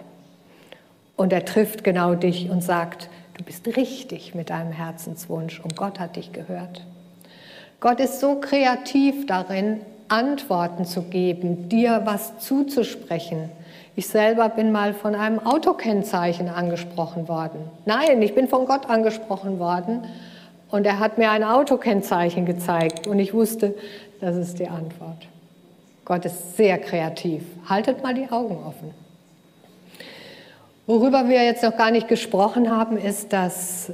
und 1.15 1.31
er 1.31 1.45
trifft 1.45 1.85
genau 1.85 2.15
dich 2.15 2.49
und 2.49 2.61
sagt, 2.61 3.09
du 3.37 3.45
bist 3.45 3.65
richtig 3.77 4.35
mit 4.35 4.49
deinem 4.49 4.73
Herzenswunsch 4.73 5.61
und 5.61 5.77
Gott 5.77 6.01
hat 6.01 6.17
dich 6.17 6.33
gehört. 6.33 6.85
Gott 7.79 8.01
ist 8.01 8.19
so 8.19 8.41
kreativ 8.41 9.25
darin, 9.25 9.79
Antworten 10.09 10.83
zu 10.83 11.03
geben, 11.03 11.69
dir 11.69 12.01
was 12.03 12.39
zuzusprechen. 12.39 13.51
Ich 13.97 14.07
selber 14.07 14.49
bin 14.49 14.73
mal 14.73 14.93
von 14.93 15.15
einem 15.15 15.39
Autokennzeichen 15.39 16.49
angesprochen 16.49 17.29
worden. 17.29 17.69
Nein, 17.85 18.21
ich 18.21 18.35
bin 18.35 18.49
von 18.49 18.65
Gott 18.65 18.89
angesprochen 18.89 19.57
worden 19.57 20.03
und 20.69 20.85
er 20.85 20.99
hat 20.99 21.17
mir 21.17 21.31
ein 21.31 21.45
Autokennzeichen 21.45 22.45
gezeigt 22.45 23.07
und 23.07 23.19
ich 23.19 23.33
wusste, 23.33 23.73
das 24.19 24.35
ist 24.35 24.59
die 24.59 24.67
Antwort. 24.67 25.27
Gott 26.03 26.25
ist 26.25 26.57
sehr 26.57 26.77
kreativ. 26.77 27.43
Haltet 27.69 28.03
mal 28.03 28.13
die 28.13 28.29
Augen 28.29 28.57
offen. 28.65 28.91
Worüber 30.87 31.29
wir 31.29 31.43
jetzt 31.45 31.63
noch 31.63 31.77
gar 31.77 31.89
nicht 31.89 32.09
gesprochen 32.09 32.69
haben, 32.69 32.97
ist, 32.97 33.31
dass 33.31 33.93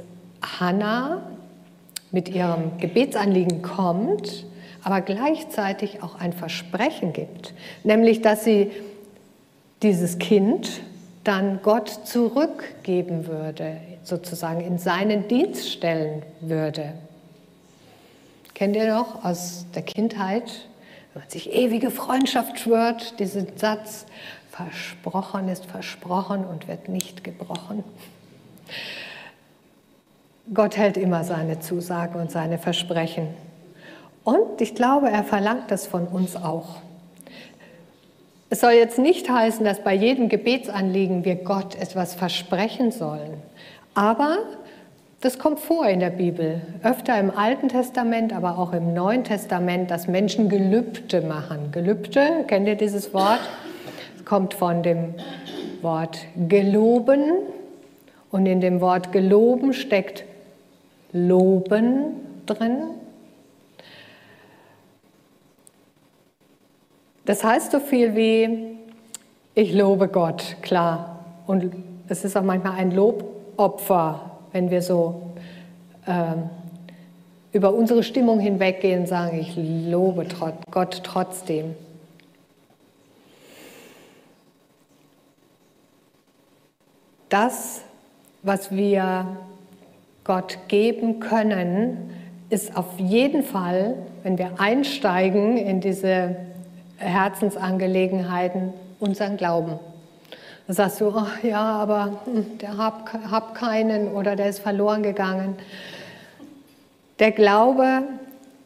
Hannah 0.58 1.22
mit 2.10 2.28
ihrem 2.28 2.76
Gebetsanliegen 2.78 3.62
kommt, 3.62 4.46
aber 4.82 5.00
gleichzeitig 5.00 6.02
auch 6.02 6.18
ein 6.18 6.32
Versprechen 6.32 7.12
gibt, 7.12 7.54
nämlich 7.84 8.20
dass 8.20 8.42
sie 8.42 8.72
dieses 9.82 10.18
Kind 10.18 10.80
dann 11.24 11.60
Gott 11.62 11.88
zurückgeben 12.04 13.26
würde, 13.26 13.76
sozusagen 14.02 14.60
in 14.60 14.78
seinen 14.78 15.28
Dienst 15.28 15.70
stellen 15.70 16.22
würde. 16.40 16.94
Kennt 18.54 18.76
ihr 18.76 18.92
noch 18.94 19.24
aus 19.24 19.66
der 19.74 19.82
Kindheit, 19.82 20.68
wenn 21.12 21.22
man 21.22 21.30
sich 21.30 21.52
ewige 21.52 21.90
Freundschaft 21.90 22.58
schwört, 22.60 23.18
diesen 23.18 23.56
Satz, 23.56 24.06
versprochen 24.50 25.48
ist 25.48 25.64
versprochen 25.64 26.44
und 26.44 26.68
wird 26.68 26.88
nicht 26.88 27.24
gebrochen. 27.24 27.82
Gott 30.52 30.76
hält 30.76 30.96
immer 30.96 31.24
seine 31.24 31.60
Zusagen 31.60 32.20
und 32.20 32.30
seine 32.30 32.58
Versprechen. 32.58 33.28
Und 34.24 34.60
ich 34.60 34.74
glaube, 34.74 35.10
er 35.10 35.24
verlangt 35.24 35.70
das 35.70 35.86
von 35.86 36.06
uns 36.06 36.36
auch. 36.36 36.76
Es 38.52 38.60
soll 38.60 38.72
jetzt 38.72 38.98
nicht 38.98 39.30
heißen, 39.30 39.64
dass 39.64 39.82
bei 39.82 39.94
jedem 39.94 40.28
Gebetsanliegen 40.28 41.24
wir 41.24 41.36
Gott 41.36 41.74
etwas 41.74 42.12
versprechen 42.12 42.92
sollen. 42.92 43.40
Aber 43.94 44.40
das 45.22 45.38
kommt 45.38 45.58
vor 45.58 45.86
in 45.86 46.00
der 46.00 46.10
Bibel, 46.10 46.60
öfter 46.82 47.18
im 47.18 47.30
Alten 47.34 47.70
Testament, 47.70 48.34
aber 48.34 48.58
auch 48.58 48.74
im 48.74 48.92
Neuen 48.92 49.24
Testament, 49.24 49.90
dass 49.90 50.06
Menschen 50.06 50.50
Gelübde 50.50 51.22
machen. 51.22 51.72
Gelübde, 51.72 52.44
kennt 52.46 52.68
ihr 52.68 52.74
dieses 52.74 53.14
Wort? 53.14 53.40
Es 54.18 54.24
kommt 54.26 54.52
von 54.52 54.82
dem 54.82 55.14
Wort 55.80 56.18
geloben 56.46 57.32
und 58.30 58.44
in 58.44 58.60
dem 58.60 58.82
Wort 58.82 59.12
geloben 59.12 59.72
steckt 59.72 60.24
loben 61.14 62.16
drin. 62.44 62.82
Das 67.24 67.44
heißt 67.44 67.70
so 67.70 67.80
viel 67.80 68.16
wie, 68.16 68.76
ich 69.54 69.72
lobe 69.72 70.08
Gott, 70.08 70.56
klar. 70.62 71.24
Und 71.46 71.72
es 72.08 72.24
ist 72.24 72.36
auch 72.36 72.42
manchmal 72.42 72.74
ein 72.74 72.90
Lobopfer, 72.90 74.38
wenn 74.52 74.70
wir 74.70 74.82
so 74.82 75.22
ähm, 76.06 76.50
über 77.52 77.72
unsere 77.72 78.02
Stimmung 78.02 78.40
hinweggehen 78.40 79.02
und 79.02 79.06
sagen, 79.06 79.38
ich 79.38 79.54
lobe 79.56 80.26
Gott 80.70 81.02
trotzdem. 81.04 81.74
Das, 87.28 87.82
was 88.42 88.72
wir 88.72 89.38
Gott 90.24 90.58
geben 90.68 91.20
können, 91.20 92.10
ist 92.50 92.76
auf 92.76 92.98
jeden 92.98 93.42
Fall, 93.42 93.94
wenn 94.22 94.36
wir 94.36 94.60
einsteigen 94.60 95.56
in 95.56 95.80
diese 95.80 96.36
Herzensangelegenheiten 97.02 98.72
unseren 99.00 99.36
Glauben. 99.36 99.78
Da 100.66 100.74
sagst 100.74 101.00
du, 101.00 101.12
ach 101.14 101.42
ja, 101.42 101.60
aber 101.60 102.20
hm, 102.24 102.58
der 102.58 102.78
hab, 102.78 103.12
hab 103.30 103.54
keinen 103.54 104.12
oder 104.12 104.36
der 104.36 104.48
ist 104.48 104.60
verloren 104.60 105.02
gegangen. 105.02 105.56
Der 107.18 107.32
Glaube, 107.32 108.02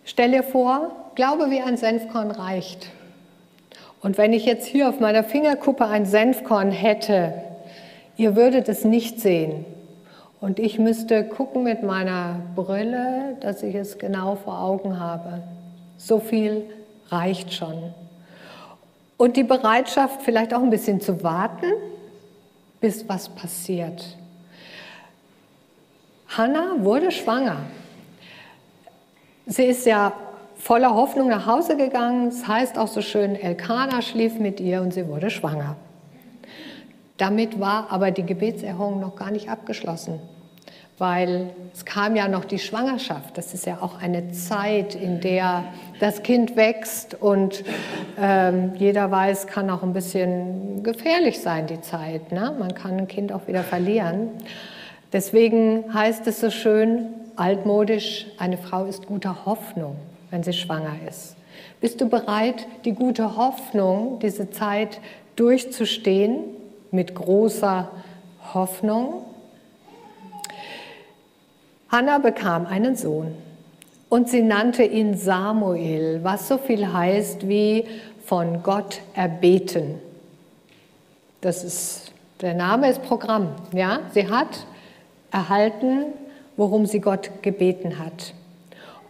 stell 0.05 0.33
dir 0.33 0.43
vor, 0.43 0.91
Glaube 1.15 1.51
wie 1.51 1.63
ein 1.63 1.79
Senfkorn 1.79 2.31
reicht. 2.31 2.91
Und 4.03 4.19
wenn 4.19 4.35
ich 4.35 4.45
jetzt 4.45 4.67
hier 4.67 4.89
auf 4.89 5.01
meiner 5.01 5.25
Fingerkuppe 5.25 5.87
ein 5.87 6.05
Senfkorn 6.05 6.71
hätte, 6.71 7.33
ihr 8.17 8.37
würdet 8.37 8.69
es 8.69 8.85
nicht 8.85 9.21
sehen. 9.21 9.65
Und 10.41 10.59
ich 10.59 10.79
müsste 10.79 11.25
gucken 11.25 11.63
mit 11.63 11.83
meiner 11.83 12.41
Brille, 12.55 13.37
dass 13.41 13.63
ich 13.63 13.75
es 13.75 13.99
genau 13.99 14.37
vor 14.37 14.61
Augen 14.61 15.01
habe. 15.01 15.43
So 15.97 16.21
viel 16.21 16.65
reicht 17.09 17.55
schon. 17.55 17.95
Und 19.17 19.37
die 19.37 19.45
Bereitschaft, 19.45 20.23
vielleicht 20.23 20.53
auch 20.53 20.63
ein 20.63 20.71
bisschen 20.71 21.01
zu 21.01 21.23
warten, 21.23 21.73
bis 22.81 23.09
was 23.09 23.29
passiert. 23.29 24.17
Hannah 26.29 26.75
wurde 26.79 27.11
schwanger. 27.11 27.59
Sie 29.47 29.65
ist 29.65 29.87
ja 29.87 30.13
voller 30.57 30.95
Hoffnung 30.95 31.29
nach 31.29 31.47
Hause 31.47 31.77
gegangen. 31.77 32.29
Es 32.29 32.41
das 32.41 32.49
heißt 32.49 32.79
auch 32.79 32.89
so 32.89 33.01
schön, 33.01 33.37
Elkanah 33.37 34.03
schlief 34.03 34.39
mit 34.39 34.61
ihr 34.61 34.83
und 34.83 34.93
sie 34.93 35.07
wurde 35.09 35.31
schwanger. 35.31 35.77
Damit 37.17 37.59
war 37.59 37.91
aber 37.91 38.11
die 38.11 38.27
Gebetserhörung 38.27 39.01
noch 39.01 39.17
gar 39.17 39.31
nicht 39.31 39.49
abgeschlossen 39.49 40.21
weil 40.99 41.51
es 41.75 41.85
kam 41.85 42.17
ja 42.17 42.27
noch 42.27 42.45
die 42.45 42.59
Schwangerschaft. 42.59 43.37
Das 43.37 43.53
ist 43.53 43.67
ja 43.67 43.79
auch 43.83 44.01
eine 44.01 44.31
Zeit, 44.33 44.95
in 44.95 45.21
der 45.21 45.65
das 46.01 46.23
Kind 46.23 46.57
wächst 46.57 47.15
und 47.21 47.65
ähm, 48.19 48.73
jeder 48.77 49.11
weiß, 49.11 49.47
kann 49.47 49.69
auch 49.69 49.83
ein 49.83 49.93
bisschen 49.93 50.83
gefährlich 50.83 51.41
sein, 51.41 51.67
die 51.67 51.81
Zeit. 51.83 52.33
Ne? 52.33 52.55
Man 52.59 52.75
kann 52.75 52.97
ein 52.99 53.09
Kind 53.09 53.33
auch 53.33 53.47
wieder 53.47 53.63
verlieren. 53.63 54.31
Deswegen 55.13 55.93
heißt 55.93 56.27
es 56.27 56.41
so 56.41 56.51
schön, 56.51 57.09
altmodisch, 57.37 58.27
eine 58.39 58.57
Frau 58.57 58.87
ist 58.87 59.07
guter 59.07 59.45
Hoffnung, 59.45 59.97
wenn 60.31 60.43
sie 60.43 60.55
schwanger 60.55 60.97
ist. 61.09 61.37
Bist 61.81 62.01
du 62.01 62.09
bereit, 62.09 62.67
die 62.87 62.93
gute 62.93 63.37
Hoffnung, 63.37 64.19
diese 64.21 64.51
Zeit 64.51 65.01
durchzustehen 65.37 66.39
mit 66.91 67.15
großer 67.15 67.91
Hoffnung? 68.55 69.26
Hannah 71.89 72.19
bekam 72.19 72.67
einen 72.67 72.97
Sohn 72.97 73.35
Und 74.09 74.29
sie 74.29 74.43
nannte 74.43 74.85
ihn 74.85 75.17
Samuel, 75.17 76.21
was 76.23 76.49
so 76.49 76.59
viel 76.59 76.93
heißt 76.93 77.49
wie 77.49 77.87
von 78.25 78.63
Gott 78.63 79.01
erbeten. 79.15 80.01
Das 81.41 81.65
ist, 81.65 82.13
der 82.41 82.55
Name 82.55 82.91
ist 82.91 83.03
Programm. 83.03 83.49
Ja? 83.73 84.01
Sie 84.13 84.29
hat 84.29 84.67
erhalten, 85.31 86.07
worum 86.57 86.87
sie 86.87 87.01
Gott 87.01 87.31
gebeten 87.43 87.99
hat. 87.99 88.35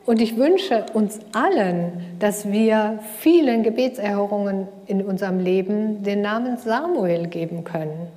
Und 0.07 0.21
ich 0.21 0.37
wünsche 0.37 0.87
uns 0.95 1.19
allen, 1.33 2.17
dass 2.21 2.51
wir 2.51 3.01
vielen 3.19 3.65
Gebetserhörungen 3.65 4.69
in 4.87 5.05
unserem 5.05 5.41
Leben 5.41 6.05
den 6.05 6.21
Namen 6.21 6.59
Samuel 6.59 7.27
geben 7.27 7.65
können. 7.65 8.09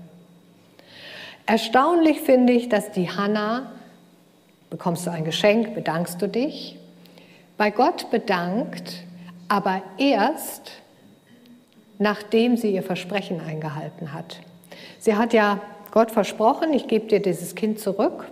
Erstaunlich 1.48 2.22
finde 2.22 2.54
ich, 2.54 2.70
dass 2.70 2.92
die 2.92 3.10
Hannah, 3.10 3.72
bekommst 4.70 5.06
du 5.06 5.12
ein 5.12 5.26
Geschenk, 5.26 5.74
bedankst 5.74 6.22
du 6.22 6.28
dich, 6.28 6.78
bei 7.58 7.72
Gott 7.72 8.10
bedankt, 8.12 9.04
aber 9.48 9.82
erst 9.98 10.72
nachdem 11.98 12.56
sie 12.56 12.74
ihr 12.74 12.84
Versprechen 12.84 13.42
eingehalten 13.42 14.14
hat. 14.14 14.38
Sie 15.00 15.16
hat 15.16 15.34
ja 15.34 15.60
Gott 15.92 16.12
versprochen, 16.12 16.74
ich 16.74 16.88
gebe 16.88 17.08
dir 17.08 17.22
dieses 17.22 17.56
Kind 17.56 17.80
zurück. 17.80 18.28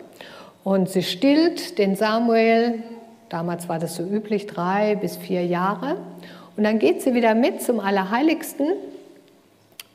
Und 0.64 0.90
sie 0.90 1.04
stillt 1.04 1.78
den 1.78 1.96
Samuel, 1.96 2.84
damals 3.30 3.68
war 3.68 3.80
das 3.80 3.96
so 3.96 4.04
üblich, 4.04 4.48
drei 4.48 4.96
bis 4.96 5.18
vier 5.18 5.46
Jahre. 5.46 5.98
Und 6.56 6.64
dann 6.64 6.80
geht 6.80 7.02
sie 7.02 7.14
wieder 7.14 7.36
mit 7.36 7.62
zum 7.62 7.80
Allerheiligsten 7.82 8.68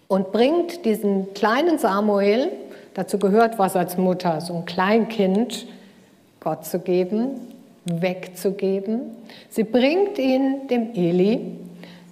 und 0.09 0.33
bringt 0.33 0.85
diesen 0.85 1.33
kleinen 1.33 1.79
Samuel 1.79 2.51
Dazu 2.95 3.19
gehört 3.19 3.59
was 3.59 3.75
als 3.75 3.97
Mutter, 3.97 4.41
so 4.41 4.55
ein 4.55 4.65
Kleinkind 4.67 5.67
Gott 6.43 6.65
zu 6.67 6.81
geben, 6.81 7.53
wegzugeben. 7.85 9.03
Sie 9.49 9.65
bringt 9.65 10.19
ihn 10.19 10.67
dem 10.69 10.93
Eli, 10.95 11.41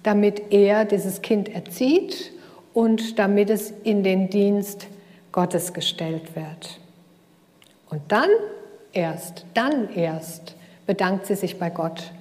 damit 0.03 0.51
er 0.51 0.85
dieses 0.85 1.21
Kind 1.21 1.53
erzieht 1.53 2.31
und 2.73 3.19
damit 3.19 3.49
es 3.49 3.73
in 3.83 4.03
den 4.03 4.29
Dienst 4.29 4.87
Gottes 5.31 5.73
gestellt 5.73 6.35
wird. 6.35 6.79
Und 7.89 8.01
dann 8.07 8.29
erst, 8.93 9.45
dann 9.53 9.93
erst 9.93 10.55
bedankt 10.85 11.25
sie 11.25 11.35
sich 11.35 11.59
bei 11.59 11.69
Gott. 11.69 12.11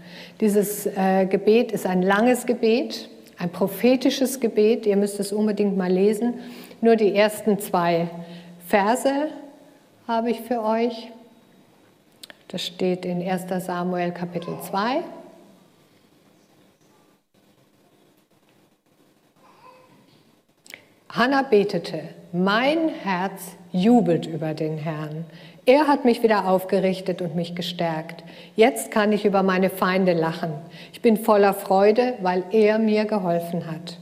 Dieses 0.41 0.87
äh, 0.87 1.27
Gebet 1.27 1.73
ist 1.73 1.87
ein 1.87 2.03
langes 2.03 2.47
Gebet, 2.47 3.09
ein 3.39 3.51
prophetisches 3.51 4.41
Gebet. 4.41 4.87
Ihr 4.87 4.97
müsst 4.97 5.21
es 5.21 5.33
unbedingt 5.33 5.77
mal 5.77 5.91
lesen. 5.91 6.35
Nur 6.81 6.97
die 6.97 7.15
ersten 7.15 7.59
zwei 7.59 8.09
Verse 8.67 9.29
habe 10.07 10.31
ich 10.31 10.41
für 10.41 10.63
euch. 10.63 11.11
Das 12.51 12.67
steht 12.67 13.05
in 13.05 13.23
1 13.23 13.65
Samuel 13.65 14.11
Kapitel 14.11 14.57
2. 14.61 15.05
Hannah 21.11 21.43
betete, 21.43 22.03
mein 22.33 22.89
Herz 22.89 23.57
jubelt 23.71 24.27
über 24.27 24.55
den 24.55 24.79
Herrn. 24.79 25.27
Er 25.65 25.87
hat 25.87 26.05
mich 26.05 26.25
wieder 26.25 26.49
aufgerichtet 26.49 27.23
und 27.23 27.37
mich 27.37 27.55
gestärkt. 27.55 28.25
Jetzt 28.57 28.91
kann 28.91 29.13
ich 29.13 29.25
über 29.25 29.45
meine 29.45 29.71
Feinde 29.71 30.13
lachen. 30.13 30.53
Ich 30.93 31.01
bin 31.03 31.19
voller 31.19 31.55
Freude, 31.55 32.15
weil 32.21 32.43
er 32.51 32.81
mir 32.81 33.05
geholfen 33.05 33.71
hat. 33.71 33.99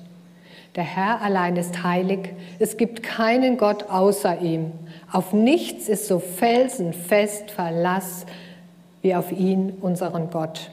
Der 0.76 0.84
Herr 0.84 1.22
allein 1.22 1.56
ist 1.56 1.82
heilig. 1.82 2.30
Es 2.58 2.76
gibt 2.76 3.02
keinen 3.02 3.56
Gott 3.56 3.90
außer 3.90 4.40
ihm. 4.40 4.72
Auf 5.10 5.32
nichts 5.32 5.88
ist 5.88 6.06
so 6.06 6.18
felsenfest 6.18 7.50
Verlass 7.50 8.26
wie 9.02 9.14
auf 9.14 9.32
ihn, 9.32 9.78
unseren 9.80 10.30
Gott. 10.30 10.70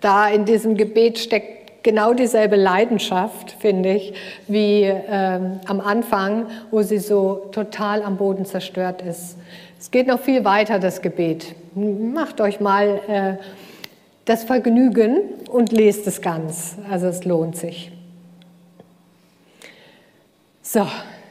Da 0.00 0.28
in 0.28 0.44
diesem 0.44 0.76
Gebet 0.76 1.18
steckt 1.18 1.82
genau 1.82 2.14
dieselbe 2.14 2.56
Leidenschaft, 2.56 3.52
finde 3.52 3.94
ich, 3.94 4.12
wie 4.48 4.82
ähm, 4.82 5.60
am 5.66 5.80
Anfang, 5.80 6.46
wo 6.72 6.82
sie 6.82 6.98
so 6.98 7.48
total 7.52 8.02
am 8.02 8.16
Boden 8.16 8.44
zerstört 8.44 9.02
ist. 9.02 9.36
Es 9.78 9.90
geht 9.90 10.08
noch 10.08 10.20
viel 10.20 10.44
weiter, 10.44 10.80
das 10.80 11.00
Gebet. 11.00 11.54
Macht 11.74 12.40
euch 12.40 12.60
mal 12.60 13.00
äh, 13.06 13.42
das 14.24 14.42
Vergnügen 14.42 15.18
und 15.48 15.70
lest 15.70 16.06
es 16.08 16.20
ganz. 16.20 16.76
Also 16.90 17.06
es 17.06 17.24
lohnt 17.24 17.56
sich. 17.56 17.92
So, 20.68 20.84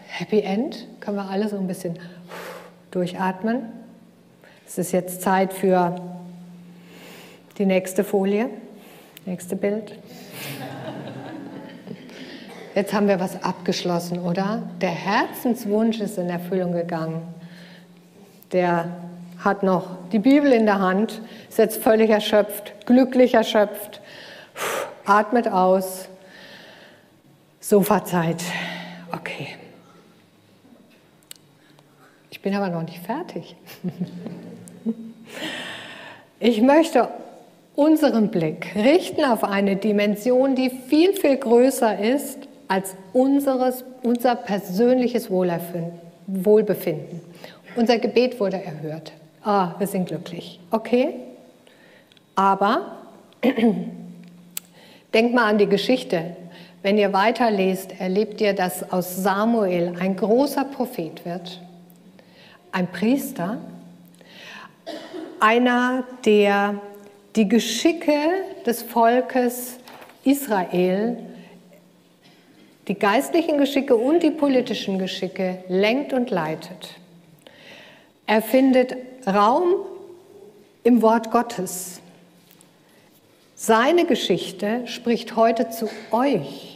Happy 0.08 0.39
End. 0.39 0.88
Können 1.02 1.17
wir 1.17 1.30
alle 1.30 1.50
so 1.50 1.58
ein 1.58 1.67
bisschen 1.67 2.00
durchatmen. 2.91 3.63
Es 4.65 4.78
ist 4.78 4.93
jetzt 4.93 5.21
Zeit 5.21 5.52
für 5.52 5.93
die 7.58 7.65
nächste 7.65 8.06
Folie, 8.06 8.50
nächste 9.26 9.58
Bild. 9.58 10.00
Jetzt 12.76 12.93
haben 12.93 13.10
wir 13.10 13.19
was 13.19 13.43
abgeschlossen, 13.43 14.19
oder? 14.19 14.63
Der 14.80 14.91
Herzenswunsch 14.91 16.00
ist 16.00 16.17
in 16.17 16.30
Erfüllung 16.30 16.71
gegangen. 16.71 17.21
Der 18.54 18.86
hat 19.43 19.63
noch 19.63 19.98
die 20.13 20.19
Bibel 20.19 20.54
in 20.54 20.65
der 20.65 20.80
Hand, 20.80 21.21
ist 21.50 21.58
jetzt 21.58 21.84
völlig 21.84 22.10
erschöpft, 22.10 22.86
glücklich 22.86 23.34
erschöpft, 23.34 24.00
atmet 25.06 25.50
aus. 25.50 26.08
Sofazeit. 27.60 28.41
Okay. 29.15 29.47
Ich 32.30 32.41
bin 32.41 32.56
aber 32.56 32.69
noch 32.69 32.84
nicht 32.84 32.99
fertig. 32.99 33.56
Ich 36.39 36.62
möchte 36.62 37.08
unseren 37.75 38.30
Blick 38.30 38.75
richten 38.75 39.23
auf 39.23 39.43
eine 39.43 39.78
Dimension, 39.78 40.56
die 40.56 40.69
viel, 40.69 41.13
viel 41.13 41.38
größer 41.38 41.97
ist 41.97 42.39
als 42.67 42.95
unseres, 43.13 43.84
unser 44.04 44.36
persönliches 44.36 45.30
Wohlbefinden. 45.30 47.21
Unser 47.75 47.99
Gebet 47.99 48.39
wurde 48.39 48.62
erhört. 48.62 49.12
Ah, 49.43 49.75
wir 49.78 49.88
sind 49.88 50.08
glücklich. 50.08 50.60
Okay? 50.71 51.15
Aber 52.36 52.97
denk 55.13 55.34
mal 55.34 55.45
an 55.45 55.58
die 55.58 55.67
Geschichte, 55.67 56.36
wenn 56.86 57.00
ihr 57.00 57.13
weiterlest, 57.13 58.00
erlebt 58.00 58.39
ihr, 58.41 58.54
dass 58.54 58.91
aus 58.91 59.15
Samuel 59.15 59.95
ein 60.00 60.15
großer 60.15 60.65
Prophet 60.65 61.26
wird, 61.26 61.60
ein 62.71 62.86
Priester, 62.91 63.58
einer, 65.39 66.04
der 66.26 66.80
die 67.36 67.50
Geschicke 67.50 68.13
des 68.67 68.84
Volkes 68.84 69.78
Israel, 70.26 71.17
die 72.88 72.93
geistlichen 72.93 73.58
Geschicke 73.58 73.95
und 73.95 74.21
die 74.21 74.30
politischen 74.30 75.00
Geschicke 75.00 75.63
lenkt 75.67 76.13
und 76.13 76.30
leitet. 76.30 77.00
Er 78.28 78.43
findet 78.43 78.95
Raum 79.26 79.74
im 80.84 81.02
Wort 81.02 81.32
Gottes. 81.32 82.00
Seine 83.56 84.06
Geschichte 84.06 84.86
spricht 84.86 85.36
heute 85.36 85.71
zu 85.71 85.89
euch. 86.12 86.74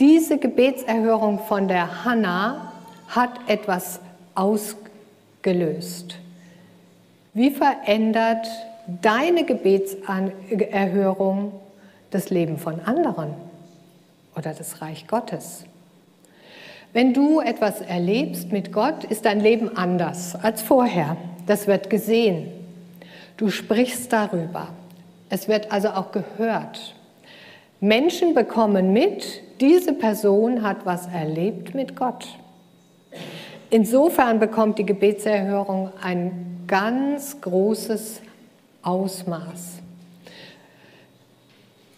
Diese 0.00 0.38
Gebetserhörung 0.38 1.38
von 1.38 1.68
der 1.68 2.04
Hanna 2.04 2.72
hat 3.08 3.30
etwas 3.46 4.00
ausgelöst. 4.34 6.18
Wie 7.32 7.52
verändert 7.52 8.48
deine 9.02 9.44
Gebetserhörung 9.44 11.52
das 12.10 12.30
Leben 12.30 12.58
von 12.58 12.80
anderen 12.80 13.34
oder 14.36 14.52
das 14.52 14.82
Reich 14.82 15.06
Gottes? 15.06 15.62
Wenn 16.92 17.14
du 17.14 17.40
etwas 17.40 17.80
erlebst 17.80 18.52
mit 18.52 18.72
Gott, 18.72 19.04
ist 19.04 19.24
dein 19.24 19.40
Leben 19.40 19.76
anders 19.76 20.36
als 20.36 20.62
vorher. 20.62 21.16
Das 21.46 21.66
wird 21.66 21.90
gesehen. 21.90 22.52
Du 23.36 23.50
sprichst 23.50 24.12
darüber. 24.12 24.68
Es 25.28 25.48
wird 25.48 25.72
also 25.72 25.88
auch 25.90 26.12
gehört. 26.12 26.94
Menschen 27.84 28.32
bekommen 28.32 28.94
mit, 28.94 29.42
diese 29.60 29.92
Person 29.92 30.62
hat 30.62 30.86
was 30.86 31.06
erlebt 31.06 31.74
mit 31.74 31.94
Gott. 31.94 32.26
Insofern 33.68 34.40
bekommt 34.40 34.78
die 34.78 34.86
Gebetserhörung 34.86 35.90
ein 36.02 36.64
ganz 36.66 37.42
großes 37.42 38.22
Ausmaß. 38.80 39.80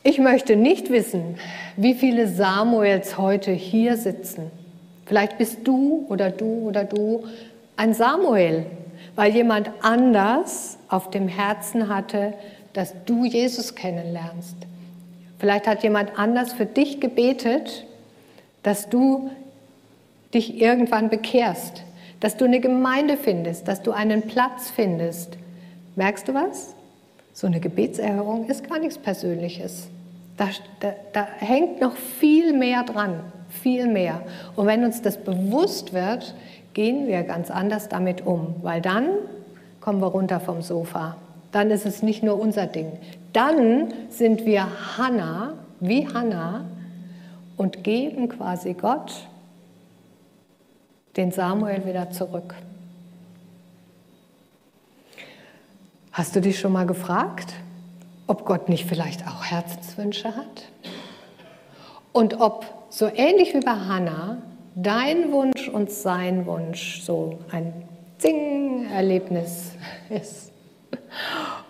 Ich 0.03 0.19
möchte 0.19 0.57
nicht 0.57 0.91
wissen, 0.91 1.37
wie 1.77 1.95
viele 1.95 2.27
Samuels 2.27 3.17
heute 3.17 3.53
hier 3.53 3.97
sitzen. 3.97 4.51
Vielleicht 5.05 5.39
bist 5.39 5.59
du 5.63 6.05
oder 6.09 6.31
du 6.31 6.67
oder 6.67 6.83
du 6.83 7.27
ein 7.77 7.95
Samuel, 7.95 8.67
weil 9.15 9.33
jemand 9.33 9.71
anders 9.83 10.79
auf 10.89 11.11
dem 11.11 11.29
Herzen 11.29 11.89
hatte, 11.89 12.35
dass 12.73 12.93
du 13.05 13.25
Jesus 13.25 13.77
kennenlernst. 13.77 14.57
Vielleicht 15.39 15.67
hat 15.67 15.83
jemand 15.83 16.19
anders 16.19 16.53
für 16.53 16.67
dich 16.67 17.01
gebetet, 17.01 17.85
dass 18.63 18.89
du 18.89 19.31
dich 20.35 20.61
irgendwann 20.61 21.09
bekehrst, 21.09 21.83
dass 22.21 22.37
du 22.37 22.45
eine 22.45 22.61
Gemeinde 22.61 23.17
findest, 23.17 23.69
dass 23.69 23.83
du 23.83 23.93
einen 23.93 24.23
Platz 24.23 24.71
findest. 24.71 25.37
Merkst 25.95 26.29
du 26.29 26.35
was? 26.35 26.75
So 27.33 27.47
eine 27.47 27.61
Gebetserhörung 27.61 28.47
ist 28.49 28.69
gar 28.69 28.79
nichts 28.79 28.99
Persönliches. 28.99 29.89
Da, 30.37 30.49
da, 30.81 30.95
da 31.13 31.29
hängt 31.39 31.81
noch 31.81 31.97
viel 31.97 32.53
mehr 32.53 32.83
dran, 32.83 33.21
viel 33.49 33.87
mehr. 33.87 34.23
Und 34.57 34.67
wenn 34.67 34.85
uns 34.85 35.03
das 35.03 35.19
bewusst 35.19 35.93
wird, 35.93 36.35
gehen 36.75 37.07
wir 37.07 37.23
ganz 37.23 37.51
anders 37.51 37.89
damit 37.89 38.27
um, 38.27 38.57
weil 38.63 38.81
dann 38.81 39.09
kommen 39.81 40.01
wir 40.01 40.09
runter 40.09 40.41
vom 40.41 40.63
Sofa. 40.63 41.17
Dann 41.53 41.71
ist 41.71 41.87
es 41.87 42.03
nicht 42.03 42.23
nur 42.23 42.39
unser 42.39 42.67
Ding. 42.67 42.93
Dann 43.37 43.93
sind 44.09 44.47
wir 44.47 44.67
Hannah, 44.97 45.59
wie 45.81 46.09
Hannah, 46.09 46.65
und 47.59 47.85
geben 47.85 48.31
quasi 48.31 48.73
Gott 48.73 49.13
den 51.19 51.33
Samuel 51.33 51.85
wieder 51.85 52.11
zurück. 52.11 52.55
Hast 56.13 56.35
du 56.35 56.41
dich 56.41 56.59
schon 56.59 56.73
mal 56.73 56.87
gefragt, 56.87 57.53
ob 58.27 58.47
Gott 58.47 58.71
nicht 58.71 58.87
vielleicht 58.87 59.29
auch 59.29 59.45
Herzenswünsche 59.45 60.35
hat? 60.35 60.71
Und 62.13 62.41
ob 62.41 62.87
so 62.89 63.07
ähnlich 63.07 63.53
wie 63.53 63.61
bei 63.61 63.73
Hannah 63.73 64.39
dein 64.77 65.31
Wunsch 65.31 65.69
und 65.69 65.91
sein 65.91 66.47
Wunsch 66.47 67.03
so 67.03 67.39
ein 67.53 67.87
Zing-Erlebnis 68.17 69.73
ist. 70.09 70.53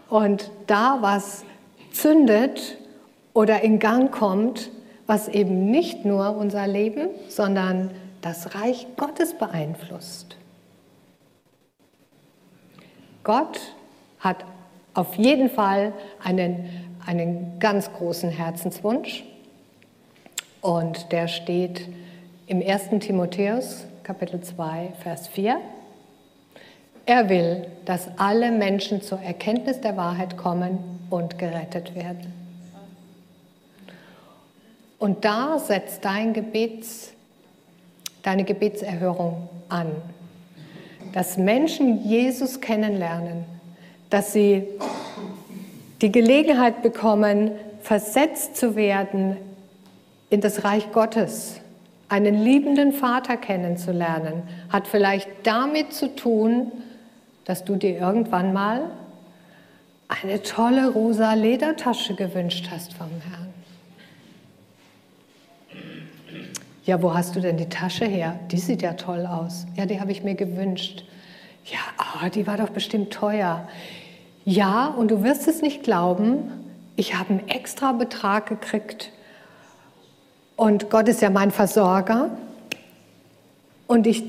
Und 0.08 0.48
da 0.68 0.98
was 1.00 1.44
zündet 1.96 2.78
oder 3.32 3.62
in 3.62 3.78
Gang 3.78 4.10
kommt, 4.10 4.70
was 5.06 5.28
eben 5.28 5.70
nicht 5.70 6.04
nur 6.04 6.36
unser 6.36 6.66
Leben, 6.66 7.08
sondern 7.28 7.90
das 8.22 8.54
Reich 8.54 8.86
Gottes 8.96 9.34
beeinflusst. 9.34 10.36
Gott 13.22 13.60
hat 14.20 14.44
auf 14.94 15.14
jeden 15.16 15.50
Fall 15.50 15.92
einen, 16.22 16.68
einen 17.04 17.58
ganz 17.58 17.92
großen 17.92 18.30
Herzenswunsch 18.30 19.24
und 20.60 21.12
der 21.12 21.28
steht 21.28 21.88
im 22.46 22.62
1. 22.62 22.90
Timotheus 23.00 23.86
Kapitel 24.02 24.40
2, 24.40 24.92
Vers 25.02 25.28
4. 25.28 25.60
Er 27.06 27.28
will, 27.28 27.66
dass 27.84 28.08
alle 28.16 28.50
Menschen 28.50 29.02
zur 29.02 29.20
Erkenntnis 29.20 29.80
der 29.80 29.96
Wahrheit 29.96 30.36
kommen 30.36 30.95
und 31.10 31.38
gerettet 31.38 31.94
werden. 31.94 32.32
Und 34.98 35.24
da 35.24 35.58
setzt 35.58 36.04
dein 36.04 36.32
Gebets, 36.32 37.12
deine 38.22 38.44
Gebetserhörung 38.44 39.48
an, 39.68 39.92
dass 41.12 41.36
Menschen 41.36 42.04
Jesus 42.04 42.60
kennenlernen, 42.60 43.44
dass 44.10 44.32
sie 44.32 44.66
die 46.00 46.12
Gelegenheit 46.12 46.82
bekommen, 46.82 47.52
versetzt 47.80 48.56
zu 48.56 48.76
werden 48.76 49.36
in 50.30 50.40
das 50.40 50.64
Reich 50.64 50.92
Gottes, 50.92 51.60
einen 52.08 52.42
liebenden 52.42 52.92
Vater 52.92 53.36
kennenzulernen, 53.36 54.42
hat 54.70 54.86
vielleicht 54.86 55.28
damit 55.44 55.92
zu 55.92 56.14
tun, 56.14 56.72
dass 57.44 57.64
du 57.64 57.76
dir 57.76 57.98
irgendwann 57.98 58.52
mal 58.52 58.90
eine 60.08 60.42
tolle 60.42 60.90
rosa 60.90 61.34
Ledertasche 61.34 62.14
gewünscht 62.14 62.68
hast 62.70 62.94
vom 62.94 63.10
Herrn. 63.28 63.46
Ja, 66.84 67.02
wo 67.02 67.12
hast 67.14 67.34
du 67.34 67.40
denn 67.40 67.56
die 67.56 67.68
Tasche 67.68 68.04
her? 68.04 68.38
Die 68.52 68.58
sieht 68.58 68.82
ja 68.82 68.92
toll 68.92 69.26
aus. 69.26 69.66
Ja, 69.74 69.86
die 69.86 70.00
habe 70.00 70.12
ich 70.12 70.22
mir 70.22 70.36
gewünscht. 70.36 71.04
Ja, 71.64 71.80
oh, 71.98 72.28
die 72.28 72.46
war 72.46 72.56
doch 72.56 72.70
bestimmt 72.70 73.12
teuer. 73.12 73.66
Ja, 74.44 74.86
und 74.86 75.10
du 75.10 75.24
wirst 75.24 75.48
es 75.48 75.62
nicht 75.62 75.82
glauben, 75.82 76.52
ich 76.94 77.18
habe 77.18 77.30
einen 77.30 77.48
extra 77.48 77.90
Betrag 77.90 78.46
gekriegt 78.46 79.10
und 80.54 80.88
Gott 80.88 81.08
ist 81.08 81.20
ja 81.20 81.30
mein 81.30 81.50
Versorger. 81.50 82.30
Und 83.88 84.06
ich, 84.06 84.22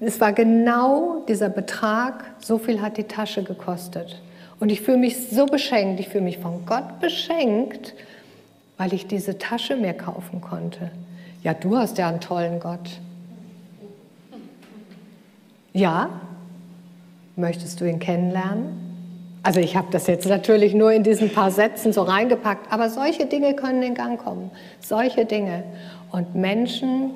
es 0.00 0.20
war 0.20 0.32
genau 0.32 1.24
dieser 1.28 1.50
Betrag, 1.50 2.24
so 2.38 2.58
viel 2.58 2.80
hat 2.80 2.96
die 2.96 3.04
Tasche 3.04 3.42
gekostet. 3.42 4.20
Und 4.60 4.70
ich 4.70 4.80
fühle 4.80 4.98
mich 4.98 5.28
so 5.28 5.46
beschenkt, 5.46 6.00
ich 6.00 6.08
fühle 6.08 6.24
mich 6.24 6.38
von 6.38 6.66
Gott 6.66 7.00
beschenkt, 7.00 7.94
weil 8.76 8.92
ich 8.92 9.06
diese 9.06 9.38
Tasche 9.38 9.76
mir 9.76 9.92
kaufen 9.92 10.40
konnte. 10.40 10.90
Ja, 11.42 11.54
du 11.54 11.76
hast 11.76 11.98
ja 11.98 12.08
einen 12.08 12.20
tollen 12.20 12.58
Gott. 12.58 13.00
Ja, 15.72 16.10
möchtest 17.36 17.80
du 17.80 17.88
ihn 17.88 18.00
kennenlernen? 18.00 18.88
Also 19.44 19.60
ich 19.60 19.76
habe 19.76 19.88
das 19.92 20.08
jetzt 20.08 20.26
natürlich 20.26 20.74
nur 20.74 20.92
in 20.92 21.04
diesen 21.04 21.32
paar 21.32 21.50
Sätzen 21.50 21.92
so 21.92 22.02
reingepackt, 22.02 22.72
aber 22.72 22.90
solche 22.90 23.26
Dinge 23.26 23.54
können 23.54 23.82
in 23.82 23.94
Gang 23.94 24.22
kommen. 24.22 24.50
Solche 24.80 25.24
Dinge. 25.24 25.62
Und 26.10 26.34
Menschen 26.34 27.12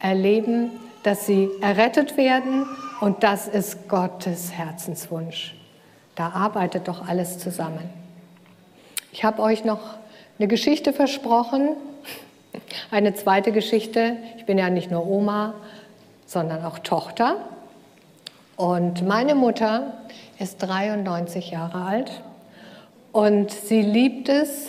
erleben, 0.00 0.70
dass 1.02 1.26
sie 1.26 1.48
errettet 1.60 2.16
werden 2.16 2.66
und 3.00 3.22
das 3.22 3.46
ist 3.46 3.88
Gottes 3.88 4.52
Herzenswunsch. 4.52 5.55
Da 6.16 6.30
arbeitet 6.30 6.88
doch 6.88 7.06
alles 7.06 7.38
zusammen. 7.38 7.88
Ich 9.12 9.22
habe 9.22 9.42
euch 9.42 9.64
noch 9.64 9.80
eine 10.38 10.48
Geschichte 10.48 10.92
versprochen, 10.92 11.76
eine 12.90 13.14
zweite 13.14 13.52
Geschichte. 13.52 14.16
Ich 14.36 14.46
bin 14.46 14.58
ja 14.58 14.68
nicht 14.70 14.90
nur 14.90 15.06
Oma, 15.06 15.54
sondern 16.26 16.64
auch 16.64 16.78
Tochter. 16.80 17.36
Und 18.56 19.06
meine 19.06 19.34
Mutter 19.34 19.92
ist 20.38 20.58
93 20.58 21.50
Jahre 21.50 21.84
alt 21.84 22.22
und 23.12 23.50
sie 23.50 23.82
liebt 23.82 24.28
es, 24.28 24.68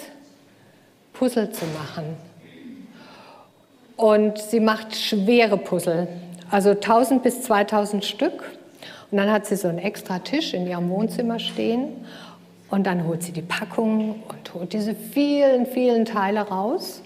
Puzzle 1.13 1.51
zu 1.51 1.65
machen. 1.65 2.15
Und 3.95 4.37
sie 4.37 4.59
macht 4.59 4.95
schwere 4.95 5.57
Puzzle, 5.57 6.07
also 6.51 6.71
1000 6.71 7.23
bis 7.23 7.41
2000 7.41 8.05
Stück. 8.05 8.56
Und 9.11 9.17
dann 9.17 9.31
hat 9.31 9.45
sie 9.45 9.55
so 9.55 9.67
einen 9.67 9.79
extra 9.79 10.19
Tisch 10.19 10.53
in 10.53 10.67
ihrem 10.67 10.89
Wohnzimmer 10.89 11.39
stehen. 11.39 12.05
Und 12.69 12.85
dann 12.85 13.05
holt 13.05 13.23
sie 13.23 13.31
die 13.31 13.41
Packung 13.41 14.23
und 14.27 14.53
holt 14.53 14.73
diese 14.73 14.93
vielen, 14.93 15.65
vielen 15.65 16.05
Teile 16.05 16.41
raus. 16.41 17.01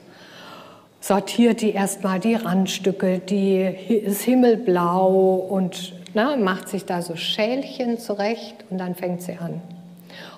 Sortiert 1.00 1.62
die 1.62 1.72
erstmal 1.72 2.20
die 2.20 2.36
Randstücke, 2.36 3.20
die, 3.20 4.04
das 4.06 4.22
Himmelblau 4.22 5.36
und 5.36 5.94
na, 6.14 6.36
macht 6.36 6.68
sich 6.68 6.86
da 6.86 7.02
so 7.02 7.16
Schälchen 7.16 7.98
zurecht 7.98 8.66
und 8.70 8.78
dann 8.78 8.96
fängt 8.96 9.22
sie 9.22 9.38
an. 9.38 9.62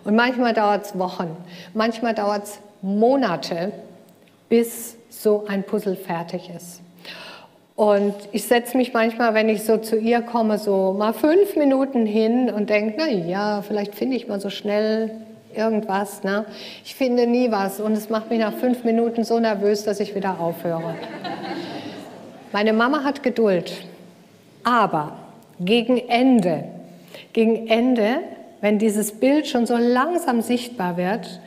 Und 0.03 0.15
manchmal 0.15 0.53
dauert 0.53 0.85
es 0.85 0.99
Wochen, 0.99 1.35
manchmal 1.73 2.13
dauert 2.13 2.43
es 2.43 2.59
Monate, 2.81 3.71
bis 4.49 4.95
so 5.09 5.45
ein 5.47 5.63
Puzzle 5.63 5.95
fertig 5.95 6.49
ist. 6.55 6.82
Und 7.75 8.13
ich 8.31 8.43
setze 8.43 8.77
mich 8.77 8.93
manchmal, 8.93 9.33
wenn 9.33 9.49
ich 9.49 9.63
so 9.63 9.77
zu 9.77 9.97
ihr 9.97 10.21
komme, 10.21 10.59
so 10.59 10.93
mal 10.97 11.13
fünf 11.13 11.55
Minuten 11.55 12.05
hin 12.05 12.51
und 12.51 12.69
denke, 12.69 12.95
na 12.97 13.07
ja, 13.07 13.63
vielleicht 13.63 13.95
finde 13.95 14.15
ich 14.15 14.27
mal 14.27 14.39
so 14.39 14.51
schnell 14.51 15.09
irgendwas. 15.55 16.23
Ne? 16.23 16.45
Ich 16.83 16.95
finde 16.95 17.25
nie 17.25 17.51
was 17.51 17.79
und 17.79 17.93
es 17.93 18.09
macht 18.09 18.29
mich 18.29 18.39
nach 18.39 18.53
fünf 18.53 18.83
Minuten 18.83 19.23
so 19.23 19.39
nervös, 19.39 19.83
dass 19.83 19.99
ich 19.99 20.13
wieder 20.15 20.39
aufhöre. 20.39 20.95
Meine 22.51 22.73
Mama 22.73 23.03
hat 23.03 23.23
Geduld, 23.23 23.73
aber 24.63 25.17
gegen 25.59 25.97
Ende, 25.97 26.65
gegen 27.33 27.67
Ende, 27.67 28.19
wenn 28.61 28.77
dieses 28.77 29.13
Bild 29.13 29.47
schon 29.47 29.65
so 29.65 29.75
langsam 29.77 30.41
sichtbar 30.41 30.97
wird, 30.97 31.39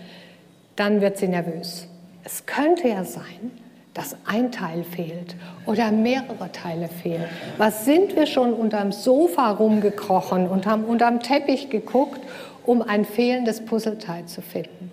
dann 0.74 1.00
wird 1.00 1.18
sie 1.18 1.28
nervös. 1.28 1.88
Es 2.24 2.44
könnte 2.44 2.88
ja 2.88 3.04
sein, 3.04 3.52
dass 3.96 4.14
ein 4.26 4.52
Teil 4.52 4.84
fehlt 4.84 5.36
oder 5.64 5.90
mehrere 5.90 6.52
Teile 6.52 6.88
fehlen. 6.88 7.24
Was 7.56 7.86
sind 7.86 8.14
wir 8.14 8.26
schon 8.26 8.52
unterm 8.52 8.92
Sofa 8.92 9.52
rumgekrochen 9.52 10.48
und 10.48 10.66
haben 10.66 10.84
unterm 10.84 11.20
Teppich 11.20 11.70
geguckt, 11.70 12.20
um 12.66 12.82
ein 12.82 13.06
fehlendes 13.06 13.64
Puzzleteil 13.64 14.26
zu 14.26 14.42
finden? 14.42 14.92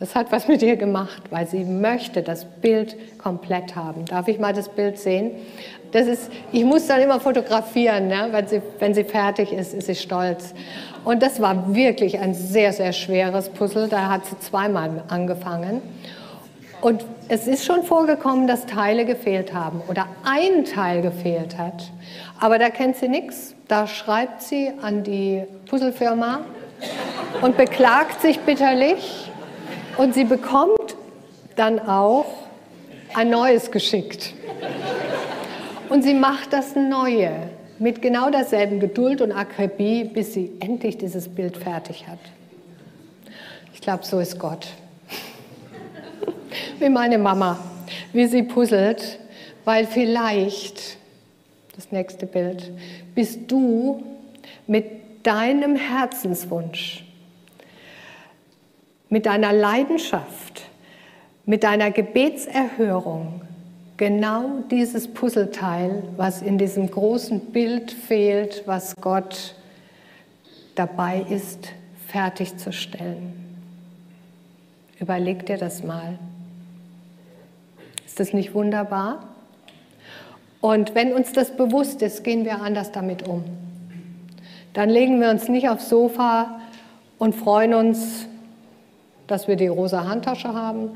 Das 0.00 0.14
hat 0.14 0.32
was 0.32 0.48
mit 0.48 0.62
ihr 0.62 0.76
gemacht, 0.76 1.22
weil 1.30 1.46
sie 1.46 1.62
möchte 1.62 2.22
das 2.22 2.46
Bild 2.46 2.96
komplett 3.18 3.76
haben. 3.76 4.06
Darf 4.06 4.26
ich 4.28 4.38
mal 4.40 4.54
das 4.54 4.70
Bild 4.70 4.98
sehen? 4.98 5.32
Das 5.92 6.06
ist, 6.06 6.32
ich 6.52 6.64
muss 6.64 6.86
dann 6.86 7.02
immer 7.02 7.20
fotografieren, 7.20 8.08
ne? 8.08 8.28
wenn, 8.30 8.48
sie, 8.48 8.62
wenn 8.78 8.94
sie 8.94 9.04
fertig 9.04 9.52
ist, 9.52 9.74
ist 9.74 9.86
sie 9.86 9.94
stolz. 9.94 10.54
Und 11.04 11.22
das 11.22 11.38
war 11.40 11.74
wirklich 11.74 12.18
ein 12.18 12.32
sehr, 12.32 12.72
sehr 12.72 12.94
schweres 12.94 13.50
Puzzle. 13.50 13.88
Da 13.88 14.08
hat 14.08 14.24
sie 14.24 14.38
zweimal 14.38 15.04
angefangen. 15.08 15.82
Und 16.82 17.04
es 17.28 17.46
ist 17.46 17.64
schon 17.64 17.84
vorgekommen, 17.84 18.48
dass 18.48 18.66
Teile 18.66 19.04
gefehlt 19.04 19.54
haben 19.54 19.80
oder 19.88 20.08
ein 20.24 20.64
Teil 20.64 21.00
gefehlt 21.00 21.56
hat. 21.56 21.92
Aber 22.40 22.58
da 22.58 22.70
kennt 22.70 22.96
sie 22.96 23.08
nichts. 23.08 23.54
Da 23.68 23.86
schreibt 23.86 24.42
sie 24.42 24.72
an 24.82 25.04
die 25.04 25.44
Puzzlefirma 25.70 26.40
und 27.40 27.56
beklagt 27.56 28.20
sich 28.20 28.40
bitterlich. 28.40 29.30
Und 29.96 30.12
sie 30.14 30.24
bekommt 30.24 30.96
dann 31.54 31.78
auch 31.78 32.26
ein 33.14 33.30
neues 33.30 33.70
geschickt. 33.70 34.34
Und 35.88 36.02
sie 36.02 36.14
macht 36.14 36.52
das 36.52 36.74
Neue 36.74 37.30
mit 37.78 38.02
genau 38.02 38.30
derselben 38.30 38.80
Geduld 38.80 39.20
und 39.20 39.30
Akribie, 39.30 40.02
bis 40.02 40.34
sie 40.34 40.50
endlich 40.58 40.98
dieses 40.98 41.28
Bild 41.28 41.56
fertig 41.56 42.08
hat. 42.08 42.18
Ich 43.72 43.80
glaube, 43.80 44.04
so 44.04 44.18
ist 44.18 44.40
Gott. 44.40 44.66
Wie 46.78 46.88
meine 46.88 47.18
Mama, 47.18 47.58
wie 48.12 48.26
sie 48.26 48.42
puzzelt, 48.42 49.18
weil 49.64 49.86
vielleicht, 49.86 50.96
das 51.74 51.90
nächste 51.92 52.26
Bild, 52.26 52.72
bist 53.14 53.40
du 53.48 54.02
mit 54.66 54.86
deinem 55.22 55.76
Herzenswunsch, 55.76 57.04
mit 59.08 59.26
deiner 59.26 59.52
Leidenschaft, 59.52 60.62
mit 61.44 61.64
deiner 61.64 61.90
Gebetserhörung 61.90 63.42
genau 63.96 64.64
dieses 64.70 65.06
Puzzleteil, 65.06 66.02
was 66.16 66.42
in 66.42 66.58
diesem 66.58 66.90
großen 66.90 67.38
Bild 67.52 67.92
fehlt, 67.92 68.62
was 68.66 68.96
Gott 68.96 69.54
dabei 70.74 71.24
ist, 71.28 71.68
fertigzustellen. 72.08 73.32
Überleg 74.98 75.46
dir 75.46 75.56
das 75.56 75.82
mal. 75.82 76.18
Ist 78.12 78.20
das 78.20 78.34
nicht 78.34 78.54
wunderbar? 78.54 79.20
Und 80.60 80.94
wenn 80.94 81.14
uns 81.14 81.32
das 81.32 81.56
bewusst 81.56 82.02
ist, 82.02 82.22
gehen 82.22 82.44
wir 82.44 82.60
anders 82.60 82.92
damit 82.92 83.26
um. 83.26 83.42
Dann 84.74 84.90
legen 84.90 85.18
wir 85.18 85.30
uns 85.30 85.48
nicht 85.48 85.70
aufs 85.70 85.88
Sofa 85.88 86.60
und 87.16 87.34
freuen 87.34 87.72
uns, 87.72 88.26
dass 89.28 89.48
wir 89.48 89.56
die 89.56 89.68
rosa 89.68 90.06
Handtasche 90.06 90.52
haben 90.52 90.90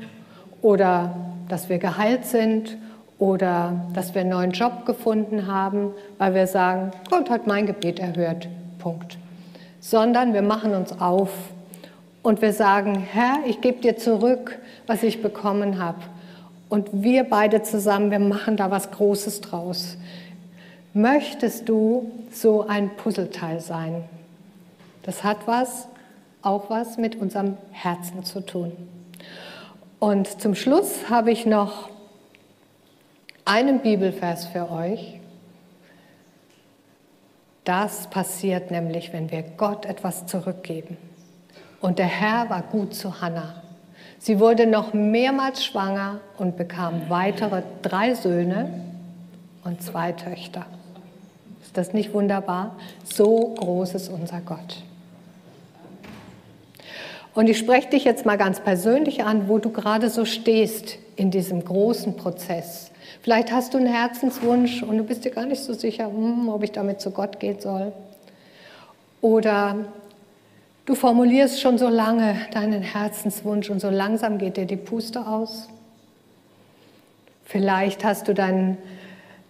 oder 0.61 1.15
dass 1.49 1.69
wir 1.69 1.79
geheilt 1.79 2.23
sind 2.23 2.77
oder 3.17 3.73
dass 3.95 4.13
wir 4.13 4.21
einen 4.21 4.29
neuen 4.29 4.51
Job 4.51 4.85
gefunden 4.85 5.47
haben, 5.47 5.93
weil 6.19 6.35
wir 6.35 6.45
sagen, 6.45 6.91
Gott 7.09 7.31
hat 7.31 7.47
mein 7.47 7.65
Gebet 7.65 7.97
erhört. 7.97 8.47
Punkt. 8.77 9.17
Sondern 9.79 10.35
wir 10.35 10.43
machen 10.43 10.75
uns 10.75 11.01
auf 11.01 11.31
und 12.21 12.43
wir 12.43 12.53
sagen, 12.53 13.07
Herr, 13.11 13.39
ich 13.47 13.59
gebe 13.59 13.81
dir 13.81 13.97
zurück, 13.97 14.59
was 14.85 15.01
ich 15.01 15.23
bekommen 15.23 15.79
habe. 15.79 15.97
Und 16.69 16.89
wir 16.91 17.23
beide 17.23 17.63
zusammen, 17.63 18.11
wir 18.11 18.19
machen 18.19 18.57
da 18.57 18.69
was 18.71 18.91
Großes 18.91 19.41
draus. 19.41 19.97
Möchtest 20.93 21.69
du 21.69 22.11
so 22.31 22.67
ein 22.67 22.95
Puzzleteil 22.97 23.59
sein? 23.59 24.03
Das 25.03 25.23
hat 25.23 25.47
was, 25.47 25.87
auch 26.41 26.69
was 26.69 26.97
mit 26.97 27.15
unserem 27.15 27.57
Herzen 27.71 28.23
zu 28.25 28.41
tun. 28.41 28.73
Und 29.99 30.41
zum 30.41 30.55
Schluss 30.55 31.09
habe 31.09 31.31
ich 31.31 31.45
noch 31.45 31.89
einen 33.45 33.79
Bibelvers 33.79 34.45
für 34.45 34.69
euch. 34.69 35.19
Das 37.63 38.09
passiert 38.09 38.71
nämlich, 38.71 39.13
wenn 39.13 39.31
wir 39.31 39.41
Gott 39.41 39.85
etwas 39.85 40.25
zurückgeben. 40.25 40.97
Und 41.79 41.99
der 41.99 42.07
Herr 42.07 42.49
war 42.49 42.61
gut 42.61 42.93
zu 42.93 43.21
Hannah. 43.21 43.63
Sie 44.19 44.39
wurde 44.39 44.67
noch 44.67 44.93
mehrmals 44.93 45.63
schwanger 45.63 46.19
und 46.37 46.57
bekam 46.57 47.09
weitere 47.09 47.61
drei 47.81 48.13
Söhne 48.13 48.69
und 49.63 49.81
zwei 49.81 50.11
Töchter. 50.11 50.65
Ist 51.61 51.77
das 51.77 51.93
nicht 51.93 52.13
wunderbar? 52.13 52.75
So 53.03 53.55
groß 53.57 53.93
ist 53.95 54.09
unser 54.09 54.41
Gott. 54.41 54.83
Und 57.35 57.47
ich 57.49 57.59
spreche 57.59 57.89
dich 57.89 58.03
jetzt 58.03 58.25
mal 58.25 58.37
ganz 58.37 58.59
persönlich 58.59 59.23
an, 59.23 59.47
wo 59.47 59.59
du 59.59 59.69
gerade 59.69 60.09
so 60.09 60.25
stehst 60.25 60.97
in 61.15 61.29
diesem 61.29 61.63
großen 61.63 62.15
Prozess. 62.15 62.89
Vielleicht 63.21 63.51
hast 63.51 63.73
du 63.73 63.77
einen 63.77 63.85
Herzenswunsch 63.85 64.81
und 64.81 64.97
du 64.97 65.03
bist 65.03 65.23
dir 65.23 65.31
gar 65.31 65.45
nicht 65.45 65.61
so 65.61 65.73
sicher, 65.73 66.07
hm, 66.07 66.49
ob 66.49 66.63
ich 66.63 66.71
damit 66.71 66.99
zu 66.99 67.11
Gott 67.11 67.39
gehen 67.39 67.59
soll. 67.59 67.91
Oder 69.21 69.75
du 70.87 70.95
formulierst 70.95 71.61
schon 71.61 71.77
so 71.77 71.89
lange 71.89 72.37
deinen 72.53 72.81
Herzenswunsch 72.81 73.69
und 73.69 73.79
so 73.79 73.89
langsam 73.89 74.39
geht 74.39 74.57
dir 74.57 74.65
die 74.65 74.77
Puste 74.77 75.27
aus. 75.27 75.67
Vielleicht 77.45 78.03
hast 78.03 78.27
du 78.27 78.33
dein, 78.33 78.77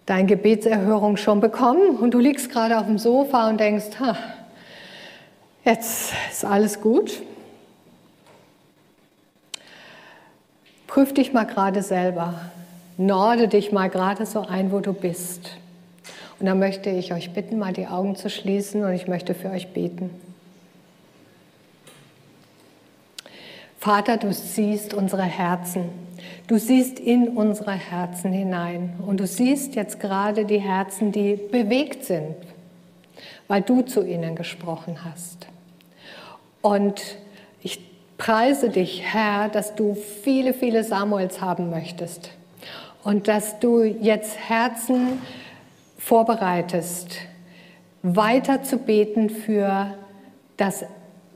deine 0.06 0.28
Gebetserhörung 0.28 1.16
schon 1.16 1.40
bekommen 1.40 1.98
und 1.98 2.14
du 2.14 2.20
liegst 2.20 2.52
gerade 2.52 2.78
auf 2.78 2.88
dem 2.88 2.98
Sofa 2.98 3.50
und 3.50 3.60
denkst, 3.60 4.00
ha, 4.00 4.18
jetzt 5.64 6.12
ist 6.32 6.44
alles 6.44 6.82
gut. 6.82 7.22
Prüf 10.88 11.14
dich 11.14 11.34
mal 11.34 11.46
gerade 11.46 11.84
selber. 11.84 12.34
Norde 12.98 13.48
dich 13.48 13.72
mal 13.72 13.90
gerade 13.90 14.26
so 14.26 14.42
ein, 14.42 14.72
wo 14.72 14.80
du 14.80 14.92
bist. 14.92 15.52
Und 16.40 16.48
dann 16.48 16.58
möchte 16.58 16.90
ich 16.90 17.14
euch 17.14 17.32
bitten, 17.32 17.60
mal 17.60 17.74
die 17.74 17.86
Augen 17.86 18.16
zu 18.16 18.32
schließen 18.32 18.84
und 18.84 18.94
ich 18.94 19.08
möchte 19.08 19.36
für 19.36 19.52
euch 19.52 19.68
beten. 19.74 20.10
Vater, 23.88 24.18
du 24.18 24.34
siehst 24.34 24.94
unsere 24.94 25.24
Herzen. 25.24 25.86
Du 26.48 26.58
siehst 26.58 27.00
in 27.00 27.30
unsere 27.30 27.72
Herzen 27.72 28.34
hinein. 28.34 28.96
Und 29.08 29.22
du 29.22 29.26
siehst 29.26 29.76
jetzt 29.76 30.02
gerade 30.02 30.44
die 30.44 30.60
Herzen, 30.60 31.14
die 31.14 31.38
bewegt 31.38 32.04
sind, 32.04 32.36
weil 33.48 33.62
du 33.62 33.84
zu 33.84 34.06
ihnen 34.06 34.36
gesprochen 34.36 35.06
hast. 35.06 35.48
Und 36.62 37.02
ich 37.64 37.80
preise 38.18 38.72
dich, 38.72 39.04
Herr, 39.06 39.48
dass 39.48 39.74
du 39.74 39.96
viele, 39.96 40.54
viele 40.54 40.84
Samuels 40.84 41.40
haben 41.40 41.70
möchtest 41.70 42.32
und 43.06 43.30
dass 43.30 43.58
du 43.62 43.84
jetzt 43.84 44.38
Herzen 44.50 45.22
vorbereitest, 45.98 47.20
weiter 48.04 48.64
zu 48.64 48.80
beten 48.80 49.30
für 49.30 49.94
das, 50.58 50.84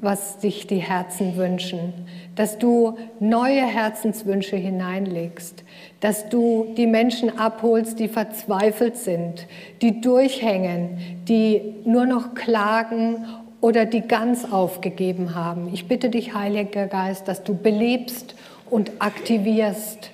was 0.02 0.42
sich 0.42 0.68
die 0.68 0.78
Herzen 0.78 1.38
wünschen, 1.38 1.94
dass 2.36 2.58
du 2.58 2.98
neue 3.20 3.66
Herzenswünsche 3.66 4.56
hineinlegst, 4.56 5.64
dass 6.00 6.28
du 6.30 6.74
die 6.76 6.88
Menschen 6.88 7.38
abholst, 7.38 8.00
die 8.00 8.08
verzweifelt 8.08 8.98
sind, 8.98 9.48
die 9.82 10.02
durchhängen, 10.02 10.98
die 11.28 11.76
nur 11.86 12.06
noch 12.06 12.34
klagen 12.34 13.26
oder 13.62 13.86
die 13.86 14.02
ganz 14.02 14.52
aufgegeben 14.52 15.36
haben. 15.36 15.70
Ich 15.72 15.88
bitte 15.88 16.10
dich, 16.10 16.34
Heiliger 16.34 16.88
Geist, 16.88 17.28
dass 17.28 17.44
du 17.44 17.56
belebst 17.56 18.36
und 18.70 18.92
aktivierst 19.00 20.12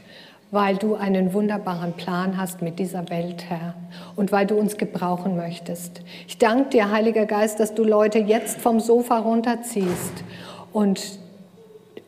weil 0.51 0.77
du 0.77 0.95
einen 0.95 1.33
wunderbaren 1.33 1.93
Plan 1.93 2.37
hast 2.37 2.61
mit 2.61 2.79
dieser 2.79 3.09
Welt, 3.09 3.45
Herr, 3.49 3.73
und 4.15 4.31
weil 4.31 4.45
du 4.45 4.55
uns 4.55 4.77
gebrauchen 4.77 5.35
möchtest. 5.35 6.01
Ich 6.27 6.37
danke 6.37 6.69
dir, 6.69 6.91
Heiliger 6.91 7.25
Geist, 7.25 7.59
dass 7.59 7.73
du 7.73 7.83
Leute 7.83 8.19
jetzt 8.19 8.61
vom 8.61 8.79
Sofa 8.79 9.19
runterziehst 9.19 10.23
und, 10.71 11.19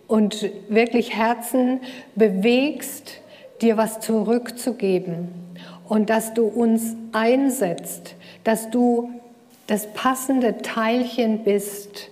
und 0.07 0.49
wirklich 0.69 1.15
Herzen 1.15 1.81
bewegst, 2.15 3.21
dir 3.61 3.75
was 3.75 3.99
zurückzugeben 3.99 5.27
und 5.89 6.09
dass 6.09 6.33
du 6.33 6.45
uns 6.45 6.95
einsetzt, 7.11 8.15
dass 8.45 8.69
du 8.69 9.09
das 9.67 9.91
passende 9.93 10.61
Teilchen 10.61 11.43
bist, 11.43 12.09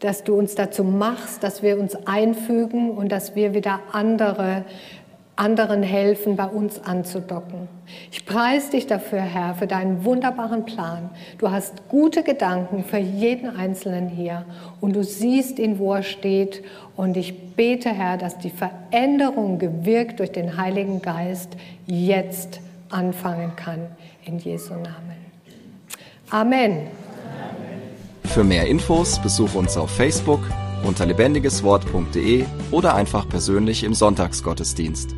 dass 0.00 0.24
du 0.24 0.34
uns 0.34 0.54
dazu 0.54 0.84
machst, 0.84 1.42
dass 1.42 1.62
wir 1.62 1.78
uns 1.78 1.96
einfügen 2.06 2.90
und 2.90 3.10
dass 3.10 3.34
wir 3.34 3.54
wieder 3.54 3.80
andere 3.92 4.64
anderen 5.36 5.82
helfen, 5.82 6.36
bei 6.36 6.46
uns 6.46 6.82
anzudocken. 6.82 7.68
Ich 8.12 8.24
preise 8.24 8.70
dich 8.70 8.86
dafür, 8.86 9.20
Herr, 9.20 9.54
für 9.54 9.66
deinen 9.66 10.04
wunderbaren 10.04 10.64
Plan. 10.64 11.10
Du 11.38 11.50
hast 11.50 11.88
gute 11.88 12.22
Gedanken 12.22 12.84
für 12.84 12.98
jeden 12.98 13.54
Einzelnen 13.54 14.08
hier 14.08 14.44
und 14.80 14.94
du 14.94 15.02
siehst 15.02 15.58
ihn, 15.58 15.78
wo 15.78 15.94
er 15.94 16.02
steht. 16.02 16.62
Und 16.96 17.16
ich 17.16 17.54
bete, 17.54 17.90
Herr, 17.90 18.16
dass 18.16 18.38
die 18.38 18.50
Veränderung 18.50 19.58
gewirkt 19.58 20.20
durch 20.20 20.30
den 20.30 20.56
Heiligen 20.56 21.02
Geist 21.02 21.56
jetzt 21.86 22.60
anfangen 22.90 23.52
kann. 23.56 23.80
In 24.24 24.38
Jesu 24.38 24.74
Namen. 24.74 25.24
Amen. 26.30 26.86
Für 28.24 28.44
mehr 28.44 28.66
Infos 28.66 29.20
besuche 29.20 29.58
uns 29.58 29.76
auf 29.76 29.90
Facebook 29.90 30.40
unter 30.84 31.06
lebendigeswort.de 31.06 32.44
oder 32.70 32.94
einfach 32.94 33.28
persönlich 33.28 33.84
im 33.84 33.94
Sonntagsgottesdienst. 33.94 35.14